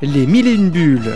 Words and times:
Les 0.00 0.28
mille 0.28 0.46
et 0.46 0.52
une 0.52 0.70
bulles. 0.70 1.12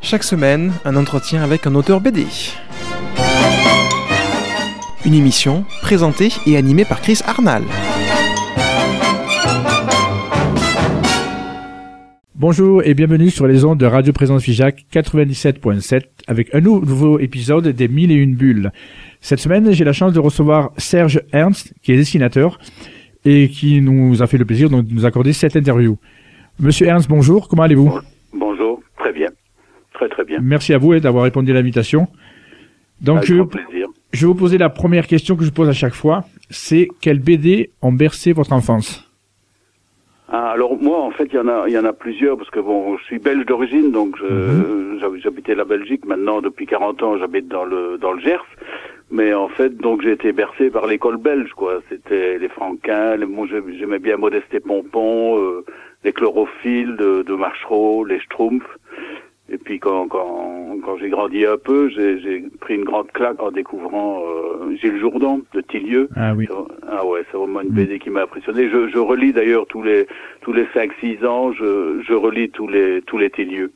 Chaque 0.00 0.22
semaine, 0.22 0.72
un 0.84 0.94
entretien 0.94 1.42
avec 1.42 1.66
un 1.66 1.74
auteur 1.74 2.00
BD. 2.00 2.28
Une 5.04 5.14
émission 5.14 5.64
présentée 5.82 6.32
et 6.46 6.56
animée 6.56 6.84
par 6.84 7.00
Chris 7.00 7.18
Arnal. 7.26 7.64
Bonjour 12.40 12.82
et 12.86 12.94
bienvenue 12.94 13.28
sur 13.28 13.46
les 13.46 13.66
ondes 13.66 13.76
de 13.78 13.84
Radio 13.84 14.14
Présence 14.14 14.44
Figeac 14.44 14.86
97.7 14.90 16.04
avec 16.26 16.54
un 16.54 16.62
nouveau 16.62 17.18
épisode 17.18 17.68
des 17.68 17.86
Mille 17.86 18.10
et 18.10 18.14
une 18.14 18.34
bulles. 18.34 18.72
Cette 19.20 19.40
semaine, 19.40 19.70
j'ai 19.72 19.84
la 19.84 19.92
chance 19.92 20.14
de 20.14 20.20
recevoir 20.20 20.70
Serge 20.78 21.20
Ernst, 21.34 21.74
qui 21.82 21.92
est 21.92 21.98
dessinateur 21.98 22.58
et 23.26 23.50
qui 23.50 23.82
nous 23.82 24.22
a 24.22 24.26
fait 24.26 24.38
le 24.38 24.46
plaisir 24.46 24.70
de 24.70 24.80
nous 24.80 25.04
accorder 25.04 25.34
cette 25.34 25.54
interview. 25.54 25.98
Monsieur 26.58 26.86
Ernst, 26.86 27.10
bonjour, 27.10 27.46
comment 27.46 27.64
allez-vous? 27.64 28.00
Bonjour, 28.32 28.80
très 28.96 29.12
bien. 29.12 29.28
Très 29.92 30.08
très 30.08 30.24
bien. 30.24 30.38
Merci 30.40 30.72
à 30.72 30.78
vous 30.78 30.98
d'avoir 30.98 31.24
répondu 31.24 31.50
à 31.50 31.54
l'invitation. 31.54 32.08
Donc, 33.02 33.18
Avec 33.18 33.28
je, 33.28 33.34
grand 33.34 33.48
plaisir. 33.48 33.86
je 34.14 34.20
vais 34.20 34.26
vous 34.28 34.34
poser 34.34 34.56
la 34.56 34.70
première 34.70 35.06
question 35.06 35.36
que 35.36 35.44
je 35.44 35.50
pose 35.50 35.68
à 35.68 35.74
chaque 35.74 35.92
fois. 35.92 36.24
C'est 36.48 36.88
quelles 37.02 37.20
BD 37.20 37.68
ont 37.82 37.92
bercé 37.92 38.32
votre 38.32 38.54
enfance? 38.54 39.09
Ah, 40.32 40.50
alors 40.52 40.80
moi, 40.80 40.98
en 41.00 41.10
fait, 41.10 41.24
il 41.32 41.34
y 41.34 41.38
en 41.38 41.48
a, 41.48 41.64
il 41.66 41.72
y 41.72 41.78
en 41.78 41.84
a 41.84 41.92
plusieurs 41.92 42.36
parce 42.36 42.50
que 42.50 42.60
bon, 42.60 42.96
je 42.98 43.04
suis 43.04 43.18
belge 43.18 43.44
d'origine, 43.46 43.90
donc 43.90 44.16
je- 44.16 44.24
Mhm. 44.26 44.98
j'hab- 45.00 45.16
j'habitais 45.16 45.54
la 45.56 45.64
Belgique. 45.64 46.04
Maintenant, 46.06 46.40
depuis 46.40 46.66
40 46.66 47.02
ans, 47.02 47.18
j'habite 47.18 47.48
dans 47.48 47.64
le 47.64 47.98
dans 47.98 48.12
le 48.12 48.20
Gers. 48.20 48.44
Mais 49.10 49.34
en 49.34 49.48
fait, 49.48 49.76
donc 49.76 50.02
j'ai 50.02 50.12
été 50.12 50.30
bercé 50.30 50.70
par 50.70 50.86
l'école 50.86 51.16
belge, 51.16 51.52
quoi. 51.54 51.80
C'était 51.88 52.38
les 52.38 52.48
Franquins, 52.48 53.16
les, 53.16 53.26
moi 53.26 53.46
j'ai- 53.50 53.76
j'aimais 53.78 53.98
bien 53.98 54.16
Modeste 54.18 54.54
et 54.54 54.60
Pompon, 54.60 55.36
euh, 55.36 55.64
les 56.04 56.12
Chlorophylles 56.12 56.94
de, 56.96 57.22
de 57.22 57.34
les 58.04 58.20
Schtroumpfs. 58.20 58.78
Et 59.52 59.58
puis 59.58 59.80
quand 59.80 60.06
quand, 60.08 60.76
quand 60.84 60.96
j'ai 60.98 61.08
grandi 61.08 61.44
un 61.44 61.56
peu, 61.56 61.88
j'ai 61.90 62.20
j'ai 62.20 62.44
pris 62.60 62.76
une 62.76 62.84
grande 62.84 63.10
claque 63.12 63.42
en 63.42 63.50
découvrant 63.50 64.22
euh, 64.24 64.76
Gilles 64.76 64.98
Jourdan 65.00 65.40
de 65.52 65.60
Tillieu. 65.60 66.08
Ah 66.16 66.34
oui. 66.34 66.46
Ah 66.88 67.04
ouais, 67.04 67.24
c'est 67.30 67.36
vraiment 67.36 67.60
une 67.60 67.70
Mm. 67.70 67.74
BD 67.74 67.98
qui 67.98 68.10
m'a 68.10 68.22
impressionné. 68.22 68.68
Je, 68.70 68.88
je 68.88 68.98
relis 68.98 69.32
d'ailleurs 69.32 69.66
tous 69.66 69.82
les 69.82 70.06
tous 70.42 70.52
les 70.52 70.64
5-6 70.66 71.26
ans, 71.26 71.52
je, 71.52 72.00
je 72.06 72.12
relis 72.14 72.50
tous 72.50 72.68
les 72.68 73.02
tous 73.02 73.18
les 73.18 73.30
Tillieux, 73.30 73.72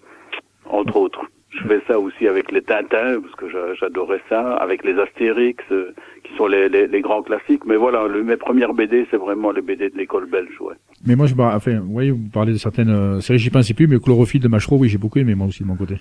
entre 0.66 0.96
autres. 0.96 1.22
Je 1.56 1.68
fais 1.68 1.80
ça 1.86 1.98
aussi 2.00 2.26
avec 2.26 2.50
les 2.50 2.62
Tintins 2.62 3.20
parce 3.20 3.34
que 3.36 3.48
j'a- 3.48 3.74
j'adorais 3.74 4.20
ça, 4.28 4.54
avec 4.56 4.84
les 4.84 4.98
Astérix 4.98 5.62
euh, 5.70 5.92
qui 6.24 6.34
sont 6.36 6.46
les, 6.46 6.68
les, 6.68 6.86
les 6.88 7.00
grands 7.00 7.22
classiques. 7.22 7.64
Mais 7.66 7.76
voilà, 7.76 8.06
le, 8.08 8.22
mes 8.24 8.36
premières 8.36 8.74
BD, 8.74 9.06
c'est 9.10 9.16
vraiment 9.16 9.52
les 9.52 9.62
BD 9.62 9.88
de 9.90 9.96
l'école 9.96 10.26
belge, 10.28 10.60
ouais. 10.60 10.74
Mais 11.06 11.14
moi, 11.16 11.26
je, 11.26 11.34
enfin, 11.34 11.78
vous 11.80 11.92
voyez, 11.92 12.10
vous 12.10 12.28
parlez 12.32 12.52
de 12.52 12.58
certaines 12.58 12.90
euh, 12.90 13.20
séries, 13.20 13.38
j'y 13.38 13.50
pensais 13.50 13.74
plus, 13.74 13.86
mais 13.86 13.98
Chlorophylle 13.98 14.40
de 14.42 14.48
Machereau, 14.48 14.78
oui, 14.78 14.88
j'ai 14.88 14.98
beaucoup 14.98 15.18
aimé, 15.18 15.34
moi 15.34 15.46
aussi, 15.46 15.62
de 15.62 15.68
mon 15.68 15.76
côté. 15.76 15.96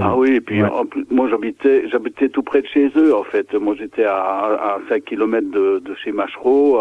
Ah 0.00 0.16
oui, 0.16 0.36
et 0.36 0.40
puis 0.40 0.62
Ouais. 0.62 0.68
en 0.70 0.86
plus, 0.86 1.04
moi 1.10 1.28
j'habitais 1.28 1.86
j'habitais 1.90 2.28
tout 2.30 2.42
près 2.42 2.62
de 2.62 2.66
chez 2.68 2.90
eux 2.96 3.14
en 3.14 3.24
fait. 3.24 3.52
Moi 3.52 3.74
j'étais 3.78 4.04
à, 4.04 4.14
à 4.16 4.78
5 4.88 5.04
km 5.04 5.50
de, 5.50 5.80
de 5.84 5.94
chez 5.96 6.12
Machereau, 6.12 6.80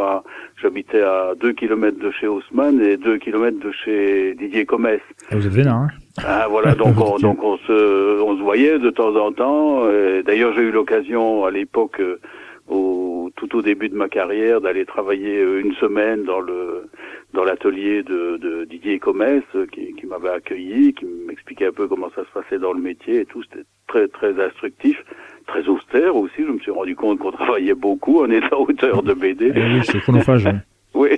j'habitais 0.62 1.02
à 1.02 1.34
2 1.42 1.52
km 1.54 1.98
de 2.00 2.12
chez 2.12 2.28
Haussmann 2.28 2.80
et 2.80 2.96
2 2.98 3.18
km 3.18 3.60
de 3.60 3.72
chez 3.84 4.36
Didier 4.36 4.66
Comès. 4.66 5.02
Ah, 5.30 5.36
vous 5.36 5.46
êtes 5.46 5.52
vénard, 5.52 5.76
hein 5.82 5.88
Ah 6.18 6.48
voilà, 6.50 6.76
donc 6.76 7.00
on, 7.00 7.18
donc 7.18 7.44
on 7.44 7.58
se 7.58 8.22
on 8.22 8.38
se 8.38 8.42
voyait 8.42 8.80
de 8.80 8.90
temps 8.90 9.16
en 9.16 9.32
temps. 9.32 9.86
D'ailleurs 10.26 10.54
j'ai 10.54 10.62
eu 10.62 10.72
l'occasion 10.72 11.46
à 11.46 11.52
l'époque 11.52 12.00
euh, 12.00 12.20
au 12.68 13.30
tout 13.36 13.56
au 13.56 13.62
début 13.62 13.90
de 13.90 13.96
ma 13.96 14.08
carrière 14.08 14.62
d'aller 14.62 14.86
travailler 14.86 15.38
euh, 15.40 15.62
une 15.62 15.74
semaine 15.76 16.24
dans 16.24 16.40
le 16.40 16.90
dans 17.34 17.44
l'atelier 17.44 18.04
de, 18.04 18.38
de 18.38 18.66
Didier 18.66 19.00
Comès 19.00 19.44
euh, 19.56 19.66
qui, 19.72 19.94
qui 19.94 20.06
m'avait 20.06 20.30
accueilli, 20.30 20.94
qui 20.94 21.06
m'expliquait 21.06 21.68
un 21.68 21.72
peu 21.72 21.88
comment 21.88 22.10
ça 22.16 22.24
se 22.26 22.32
passait 22.34 22.60
dans 22.60 22.74
le 22.74 22.82
métier 22.82 23.22
et 23.22 23.26
tout. 23.26 23.42
C'était 23.44 23.66
très 23.88 24.08
très 24.08 24.44
instructif, 24.44 25.04
très 25.48 25.68
austère 25.68 26.16
aussi. 26.16 26.36
Je 26.40 26.52
me 26.52 26.60
suis 26.60 26.72
rendu 26.72 26.96
compte 26.96 27.20
qu'on 27.20 27.32
travaillait 27.42 27.74
beaucoup. 27.74 28.22
On 28.22 28.30
est 28.30 28.44
à 28.52 28.60
hauteur 28.60 29.04
de 29.04 29.14
BD. 29.14 29.52
Eh 29.56 29.60
oui, 29.60 29.82
c'est 29.84 30.00
chronophage. 30.00 30.48
Oui. 30.94 31.12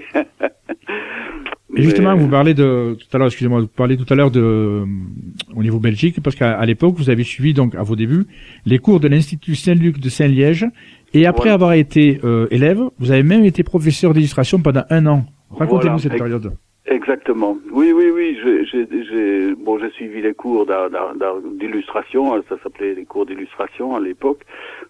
Et 1.75 1.81
justement, 1.81 2.15
vous 2.15 2.27
parlez 2.27 2.53
de 2.53 2.95
tout 2.99 3.07
à 3.13 3.17
l'heure, 3.17 3.27
excusez-moi, 3.27 3.61
vous 3.61 3.67
parlez 3.67 3.97
tout 3.97 4.05
à 4.11 4.15
l'heure 4.15 4.31
de 4.31 4.39
euh, 4.41 4.85
au 5.55 5.63
niveau 5.63 5.79
Belgique, 5.79 6.21
parce 6.21 6.35
qu'à 6.35 6.51
à 6.57 6.65
l'époque, 6.65 6.95
vous 6.97 7.09
avez 7.09 7.23
suivi 7.23 7.53
donc 7.53 7.75
à 7.75 7.83
vos 7.83 7.95
débuts 7.95 8.25
les 8.65 8.79
cours 8.79 8.99
de 8.99 9.07
l'Institut 9.07 9.55
Saint-Luc 9.55 9.99
de 9.99 10.09
Saint-Liège, 10.09 10.65
et 11.13 11.25
après 11.25 11.43
Voilà. 11.49 11.53
avoir 11.55 11.73
été 11.73 12.19
euh, 12.23 12.47
élève, 12.51 12.79
vous 12.99 13.11
avez 13.11 13.23
même 13.23 13.45
été 13.45 13.63
professeur 13.63 14.13
d'illustration 14.13 14.59
pendant 14.59 14.83
un 14.89 15.05
an. 15.07 15.25
Racontez-nous 15.51 15.97
Voilà. 15.97 15.97
cette 15.99 16.17
période. 16.17 16.53
Exactement. 16.85 17.57
Oui, 17.71 17.93
oui, 17.93 18.09
oui. 18.09 18.37
J'ai, 18.43 19.55
bon, 19.55 19.79
j'ai 19.79 19.89
suivi 19.91 20.21
les 20.21 20.33
cours 20.33 20.65
d'illustration. 20.65 22.35
hein, 22.35 22.43
Ça 22.49 22.57
s'appelait 22.61 22.93
les 22.93 23.05
cours 23.05 23.25
d'illustration 23.25 23.95
à 23.95 24.01
l'époque. 24.01 24.41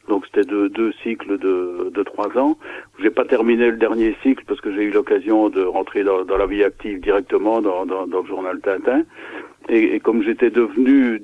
Donc 0.07 0.25
c'était 0.25 0.43
deux, 0.43 0.91
cycles 1.03 1.37
de, 1.37 2.03
trois 2.03 2.35
ans. 2.37 2.57
J'ai 2.99 3.11
pas 3.11 3.25
terminé 3.25 3.69
le 3.69 3.77
dernier 3.77 4.15
cycle 4.23 4.43
parce 4.47 4.59
que 4.59 4.73
j'ai 4.73 4.83
eu 4.83 4.91
l'occasion 4.91 5.49
de 5.49 5.63
rentrer 5.63 6.03
dans, 6.03 6.25
la 6.25 6.47
vie 6.47 6.63
active 6.63 6.99
directement 6.99 7.61
dans, 7.61 7.85
le 7.85 8.27
journal 8.27 8.59
Tintin. 8.61 9.03
Et 9.69 9.99
comme 9.99 10.23
j'étais 10.23 10.49
devenu 10.49 11.21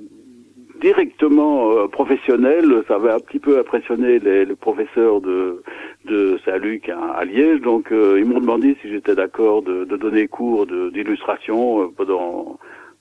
directement 0.82 1.72
euh, 1.72 1.88
professionnel, 1.88 2.84
ça 2.88 2.96
avait 2.96 3.12
un 3.12 3.20
petit 3.20 3.40
peu 3.40 3.60
impressionné 3.60 4.20
les, 4.20 4.46
les 4.46 4.56
professeurs 4.56 5.22
de, 5.22 5.62
de 6.06 6.38
Saint-Luc 6.46 6.90
à, 6.90 7.00
à 7.14 7.26
Liège. 7.26 7.62
Donc 7.62 7.92
euh, 7.92 8.18
ils 8.20 8.26
m'ont 8.26 8.40
demandé 8.40 8.76
si 8.82 8.90
j'étais 8.90 9.16
d'accord 9.16 9.62
de, 9.62 9.86
de 9.86 9.98
donner 9.98 10.28
cours 10.28 10.66
d'illustration 10.66 11.82
euh, 11.84 11.88
pendant 11.96 12.58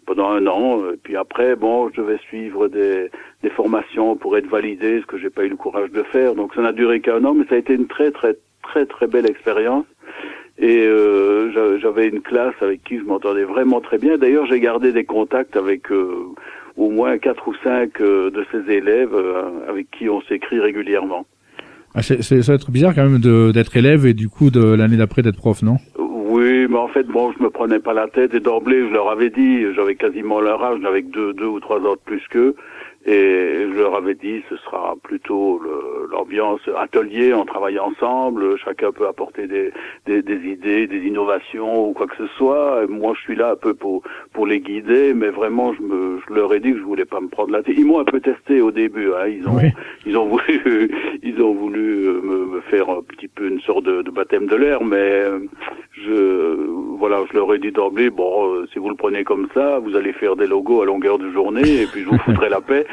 pendant 0.06 0.30
un 0.30 0.46
an. 0.46 0.80
Et 0.92 0.96
puis 1.02 1.16
après, 1.16 1.54
bon, 1.54 1.90
je 1.94 2.00
devais 2.00 2.18
suivre 2.18 2.68
des, 2.68 3.10
des 3.42 3.50
formations 3.50 4.16
pour 4.16 4.36
être 4.38 4.48
validé, 4.48 5.00
ce 5.02 5.06
que 5.06 5.18
j'ai 5.18 5.28
pas 5.30 5.44
eu 5.44 5.50
le 5.50 5.56
courage 5.56 5.90
de 5.90 6.02
faire. 6.02 6.34
Donc 6.34 6.54
ça 6.54 6.62
n'a 6.62 6.72
duré 6.72 7.00
qu'un 7.00 7.22
an, 7.24 7.34
mais 7.34 7.44
ça 7.48 7.56
a 7.56 7.58
été 7.58 7.74
une 7.74 7.86
très 7.88 8.10
très 8.10 8.34
très 8.62 8.86
très 8.86 9.06
belle 9.06 9.28
expérience. 9.28 9.84
Et 10.60 10.80
euh, 10.86 11.52
j'a- 11.52 11.78
j'avais 11.78 12.08
une 12.08 12.20
classe 12.20 12.54
avec 12.60 12.82
qui 12.82 12.98
je 12.98 13.04
m'entendais 13.04 13.44
vraiment 13.44 13.80
très 13.80 13.98
bien. 13.98 14.18
D'ailleurs, 14.18 14.46
j'ai 14.46 14.58
gardé 14.58 14.90
des 14.92 15.04
contacts 15.04 15.56
avec 15.56 15.92
euh, 15.92 16.14
au 16.78 16.90
moins 16.90 17.18
quatre 17.18 17.46
ou 17.48 17.54
cinq 17.62 18.00
euh, 18.00 18.30
de 18.30 18.44
ces 18.52 18.72
élèves 18.72 19.14
euh, 19.14 19.68
avec 19.68 19.90
qui 19.90 20.08
on 20.08 20.20
s'écrit 20.22 20.60
régulièrement. 20.60 21.26
Ah, 21.94 22.02
c'est, 22.02 22.22
ça 22.22 22.36
va 22.52 22.54
être 22.54 22.70
bizarre 22.70 22.94
quand 22.94 23.02
même 23.08 23.18
de- 23.20 23.50
d'être 23.50 23.76
élève 23.76 24.06
et 24.06 24.14
du 24.14 24.28
coup 24.28 24.50
de 24.50 24.62
l'année 24.74 24.96
d'après 24.96 25.22
d'être 25.22 25.36
prof, 25.36 25.62
non? 25.62 25.76
Oui, 25.98 26.66
mais 26.68 26.76
en 26.76 26.88
fait, 26.88 27.04
bon, 27.04 27.32
je 27.36 27.42
me 27.42 27.50
prenais 27.50 27.78
pas 27.80 27.94
la 27.94 28.06
tête 28.06 28.32
et 28.34 28.40
d'emblée, 28.40 28.80
je 28.88 28.92
leur 28.92 29.08
avais 29.10 29.30
dit, 29.30 29.64
j'avais 29.74 29.96
quasiment 29.96 30.40
leur 30.40 30.62
âge, 30.62 30.78
j'avais 30.82 31.02
deux, 31.02 31.32
deux 31.32 31.46
ou 31.46 31.58
trois 31.60 31.78
ans 31.80 31.94
de 31.94 32.00
plus 32.04 32.22
qu'eux, 32.30 32.54
et 33.06 33.66
je 33.72 33.78
leur 33.78 33.94
avais 33.94 34.14
dit, 34.14 34.42
ce 34.50 34.56
sera 34.58 34.94
plutôt 35.02 35.60
l'ambiance 36.10 36.60
atelier, 36.76 37.32
on 37.32 37.44
travaille 37.44 37.78
ensemble, 37.78 38.58
chacun 38.58 38.92
peut 38.92 39.06
apporter 39.06 39.46
des, 39.46 39.72
des, 40.06 40.20
des 40.22 40.50
idées, 40.50 40.86
des 40.86 41.06
innovations 41.06 41.88
ou 41.88 41.92
quoi 41.92 42.06
que 42.06 42.16
ce 42.16 42.26
soit. 42.36 42.82
Et 42.84 42.86
moi, 42.86 43.12
je 43.16 43.20
suis 43.22 43.36
là 43.36 43.52
un 43.52 43.56
peu 43.56 43.74
pour 43.74 44.02
pour 44.32 44.46
les 44.46 44.60
guider, 44.60 45.14
mais 45.14 45.28
vraiment, 45.30 45.72
je 45.74 45.82
me, 45.82 46.20
je 46.28 46.34
leur 46.34 46.52
ai 46.52 46.60
dit 46.60 46.72
que 46.72 46.78
je 46.78 46.82
voulais 46.82 47.04
pas 47.04 47.20
me 47.20 47.28
prendre 47.28 47.50
la 47.52 47.62
tête. 47.62 47.76
Ils 47.78 47.86
m'ont 47.86 48.00
un 48.00 48.04
peu 48.04 48.20
testé 48.20 48.60
au 48.60 48.70
début, 48.70 49.10
hein, 49.14 49.26
ils 49.28 49.46
ont, 49.48 49.56
Oui. 49.56 49.70
ils 50.04 50.16
ont 50.16 50.26
voulu, 50.26 50.90
ils 51.22 51.40
ont 51.42 51.54
voulu 51.54 52.06
euh, 52.08 52.20
me, 52.22 52.44
me 52.46 52.60
faire 52.62 52.90
un 52.90 53.02
petit 53.02 53.28
peu 53.28 53.48
une 53.48 53.60
sorte 53.60 53.84
de, 53.84 54.02
de 54.02 54.10
baptême 54.10 54.46
de 54.46 54.56
l'air, 54.56 54.82
mais 54.84 54.96
euh, 54.96 55.38
je, 55.92 56.66
voilà, 56.98 57.22
je 57.30 57.36
leur 57.36 57.52
ai 57.54 57.58
dit 57.58 57.72
d'emblée, 57.72 58.10
bon, 58.10 58.52
euh, 58.54 58.66
si 58.72 58.78
vous 58.78 58.88
le 58.90 58.96
prenez 58.96 59.24
comme 59.24 59.48
ça, 59.54 59.78
vous 59.78 59.96
allez 59.96 60.12
faire 60.12 60.36
des 60.36 60.46
logos 60.46 60.82
à 60.82 60.84
longueur 60.86 61.18
de 61.18 61.30
journée, 61.30 61.82
et 61.82 61.86
puis 61.86 62.02
je 62.02 62.08
vous 62.08 62.18
foutrai 62.24 62.48
la 62.48 62.60
paix. 62.60 62.86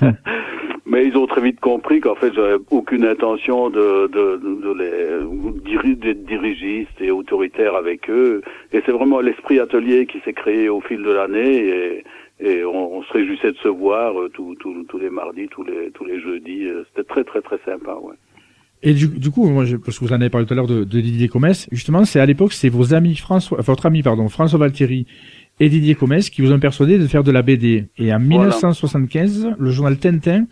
mais 0.86 1.06
ils 1.06 1.16
ont 1.16 1.26
très 1.26 1.40
vite 1.40 1.60
compris 1.60 2.00
qu'en 2.00 2.14
fait, 2.14 2.32
j'avais 2.34 2.56
aucune 2.70 3.04
intention 3.04 3.70
de, 3.70 4.08
de, 4.08 4.36
de, 4.36 4.72
les 4.72 5.94
d'être 5.94 6.24
dirigiste 6.24 7.00
et 7.00 7.10
autoritaire 7.10 7.74
avec 7.74 8.08
eux. 8.08 8.42
Et 8.72 8.82
c'est 8.84 8.92
vraiment 8.92 9.20
l'esprit 9.20 9.60
atelier 9.60 10.06
qui 10.06 10.20
s'est 10.24 10.32
créé 10.32 10.68
au 10.68 10.80
fil 10.80 11.02
de 11.02 11.10
l'année, 11.10 12.02
et, 12.40 12.64
on, 12.64 13.02
se 13.02 13.12
réjouissait 13.12 13.52
de 13.52 13.56
se 13.58 13.68
voir 13.68 14.18
euh, 14.18 14.28
tous 14.28 14.54
tous- 14.56 14.98
les 14.98 15.10
mardis, 15.10 15.48
tous 15.48 15.64
les, 15.64 15.90
tous 15.90 16.04
les 16.04 16.20
jeudis. 16.20 16.66
Euh, 16.66 16.84
C'était 16.88 17.08
très, 17.08 17.24
très, 17.24 17.40
très 17.40 17.58
sympa, 17.64 17.94
ouais. 18.00 18.14
Et 18.82 18.94
du, 18.94 19.08
du 19.08 19.30
coup, 19.30 19.48
moi, 19.48 19.64
je, 19.64 19.76
parce 19.76 19.98
que 19.98 20.04
vous 20.04 20.12
en 20.12 20.20
avez 20.20 20.30
parlé 20.30 20.46
tout 20.46 20.52
à 20.52 20.56
l'heure 20.56 20.68
de, 20.68 20.84
Didier 20.84 21.28
Comès, 21.28 21.68
justement, 21.72 22.04
c'est 22.04 22.20
à 22.20 22.26
l'époque, 22.26 22.52
c'est 22.52 22.68
vos 22.68 22.94
amis 22.94 23.16
François, 23.16 23.60
votre 23.60 23.86
ami, 23.86 24.02
pardon, 24.02 24.28
François 24.28 24.58
Valtieri 24.58 25.06
et 25.60 25.68
Didier 25.68 25.94
Comès 25.94 26.30
qui 26.30 26.42
vous 26.42 26.52
ont 26.52 26.58
persuadé 26.58 26.98
de 26.98 27.06
faire 27.06 27.24
de 27.24 27.32
la 27.32 27.42
BD. 27.42 27.88
Et 27.98 28.12
en 28.12 28.20
1975, 28.20 29.54
le 29.58 29.70
journal 29.70 29.96
Tintin, 29.98 30.44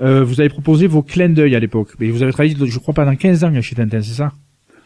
euh, 0.00 0.22
vous 0.24 0.40
avez 0.40 0.48
proposé 0.48 0.86
vos 0.86 1.02
clins 1.02 1.28
d'œil 1.28 1.54
à 1.56 1.60
l'époque. 1.60 1.88
Et 2.00 2.10
vous 2.10 2.22
avez 2.22 2.32
travaillé, 2.32 2.54
je 2.64 2.78
crois, 2.78 2.94
pendant 2.94 3.16
15 3.16 3.44
ans 3.44 3.60
chez 3.60 3.74
Tintin, 3.74 4.02
c'est 4.02 4.14
ça? 4.14 4.32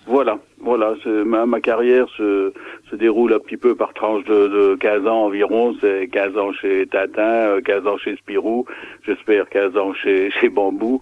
Voilà, 0.07 0.39
voilà. 0.61 0.95
Ma, 1.25 1.47
ma 1.47 1.61
carrière 1.61 2.09
se, 2.17 2.53
se 2.91 2.97
déroule 2.97 3.33
un 3.33 3.39
petit 3.39 3.57
peu 3.57 3.77
par 3.77 3.93
tranche 3.95 4.25
de, 4.25 4.49
de 4.49 4.75
15 4.77 5.07
ans 5.07 5.25
environ. 5.27 5.75
C'est 5.81 6.09
15 6.09 6.37
ans 6.37 6.53
chez 6.53 6.87
Tintin, 6.87 7.61
15 7.65 7.87
ans 7.87 7.97
chez 7.99 8.17
Spirou, 8.17 8.67
j'espère 9.07 9.49
15 9.49 9.77
ans 9.77 9.93
chez, 9.95 10.31
chez 10.41 10.49
Bambou. 10.49 11.01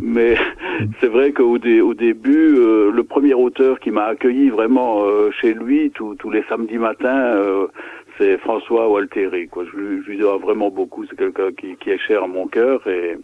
Mais 0.00 0.36
c'est 1.00 1.08
vrai 1.08 1.32
qu'au 1.32 1.58
dé, 1.58 1.80
au 1.80 1.94
début, 1.94 2.54
le 2.92 3.02
premier 3.02 3.34
auteur 3.34 3.80
qui 3.80 3.90
m'a 3.90 4.04
accueilli 4.04 4.50
vraiment 4.50 5.04
chez 5.40 5.52
lui 5.52 5.90
tous 5.90 6.30
les 6.30 6.44
samedis 6.48 6.78
matins, 6.78 7.36
c'est 8.18 8.38
François 8.38 8.88
Walteri. 8.88 9.48
Quoi. 9.48 9.64
Je, 9.72 9.76
lui 9.76 10.18
dois 10.18 10.38
vraiment 10.38 10.70
beaucoup. 10.70 11.04
C'est 11.06 11.16
quelqu'un 11.16 11.52
qui, 11.52 11.76
qui, 11.76 11.90
est 11.90 11.98
cher 11.98 12.24
à 12.24 12.26
mon 12.26 12.46
cœur 12.46 12.86
et, 12.86 13.16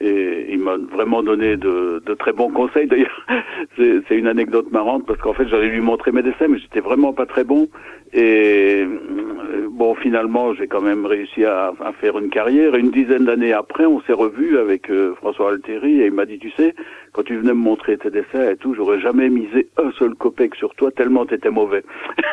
et 0.00 0.46
il 0.50 0.58
m'a 0.58 0.76
vraiment 0.76 1.22
donné 1.22 1.56
de, 1.56 2.02
de, 2.04 2.14
très 2.14 2.32
bons 2.32 2.50
conseils. 2.50 2.86
D'ailleurs, 2.86 3.26
c'est 3.76 4.16
une 4.16 4.26
anecdote 4.26 4.70
marrante 4.70 5.06
parce 5.06 5.20
qu'en 5.20 5.32
fait, 5.32 5.48
j'allais 5.48 5.68
lui 5.68 5.80
montrer 5.80 6.12
mes 6.12 6.22
dessins, 6.22 6.48
mais 6.48 6.58
j'étais 6.58 6.80
vraiment 6.80 7.12
pas 7.12 7.26
très 7.26 7.44
bon. 7.44 7.68
Et 8.12 8.84
euh, 8.84 9.68
bon, 9.70 9.94
finalement, 9.94 10.54
j'ai 10.54 10.66
quand 10.66 10.80
même 10.80 11.06
réussi 11.06 11.44
à, 11.44 11.72
à, 11.84 11.92
faire 11.92 12.18
une 12.18 12.28
carrière. 12.28 12.74
Une 12.74 12.90
dizaine 12.90 13.24
d'années 13.24 13.52
après, 13.52 13.86
on 13.86 14.00
s'est 14.02 14.12
revu 14.12 14.58
avec 14.58 14.90
euh, 14.90 15.14
François 15.16 15.50
Alteri 15.50 16.00
et 16.02 16.06
il 16.06 16.12
m'a 16.12 16.26
dit, 16.26 16.38
tu 16.38 16.50
sais, 16.52 16.74
quand 17.12 17.22
tu 17.22 17.36
venais 17.36 17.54
me 17.54 17.60
montrer 17.60 17.96
tes 17.96 18.10
dessins 18.10 18.50
et 18.50 18.56
tout, 18.56 18.74
j'aurais 18.74 19.00
jamais 19.00 19.28
misé 19.28 19.68
un 19.78 19.90
seul 19.98 20.14
copec 20.14 20.54
sur 20.54 20.74
toi 20.74 20.90
tellement 20.90 21.26
t'étais 21.26 21.50
mauvais. 21.50 21.82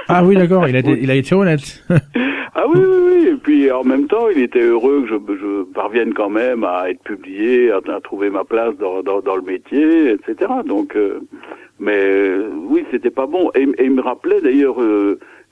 Ah 0.10 0.22
oui, 0.26 0.36
d'accord, 0.36 0.68
il 0.68 0.76
a, 0.76 0.80
il 0.80 1.10
a 1.10 1.16
été 1.16 1.34
honnête. 1.34 1.82
ah 2.56 2.66
oui, 2.68 2.82
oui, 2.82 2.98
oui. 3.08 3.28
Et 3.30 3.36
puis 3.36 3.72
en 3.72 3.86
même 3.86 4.08
temps, 4.08 4.28
il 4.28 4.42
était 4.42 4.60
heureux 4.60 5.04
que 5.04 5.08
je, 5.08 5.40
je 5.40 5.64
parvienne 5.72 6.14
quand 6.14 6.30
même 6.30 6.66
à 6.66 6.90
être 6.90 7.02
publié, 7.04 7.53
à, 7.72 7.82
trouver 8.02 8.30
ma 8.30 8.44
place 8.44 8.76
dans, 8.78 9.02
dans, 9.04 9.22
dans, 9.22 9.36
le 9.36 9.42
métier, 9.42 10.12
etc. 10.12 10.52
Donc, 10.66 10.96
euh, 10.96 11.20
mais 11.80 12.36
oui, 12.70 12.86
c'était 12.92 13.10
pas 13.10 13.26
bon. 13.26 13.52
Et, 13.56 13.64
et, 13.64 13.86
il 13.86 13.92
me 13.92 14.02
rappelait 14.02 14.42
d'ailleurs 14.42 14.78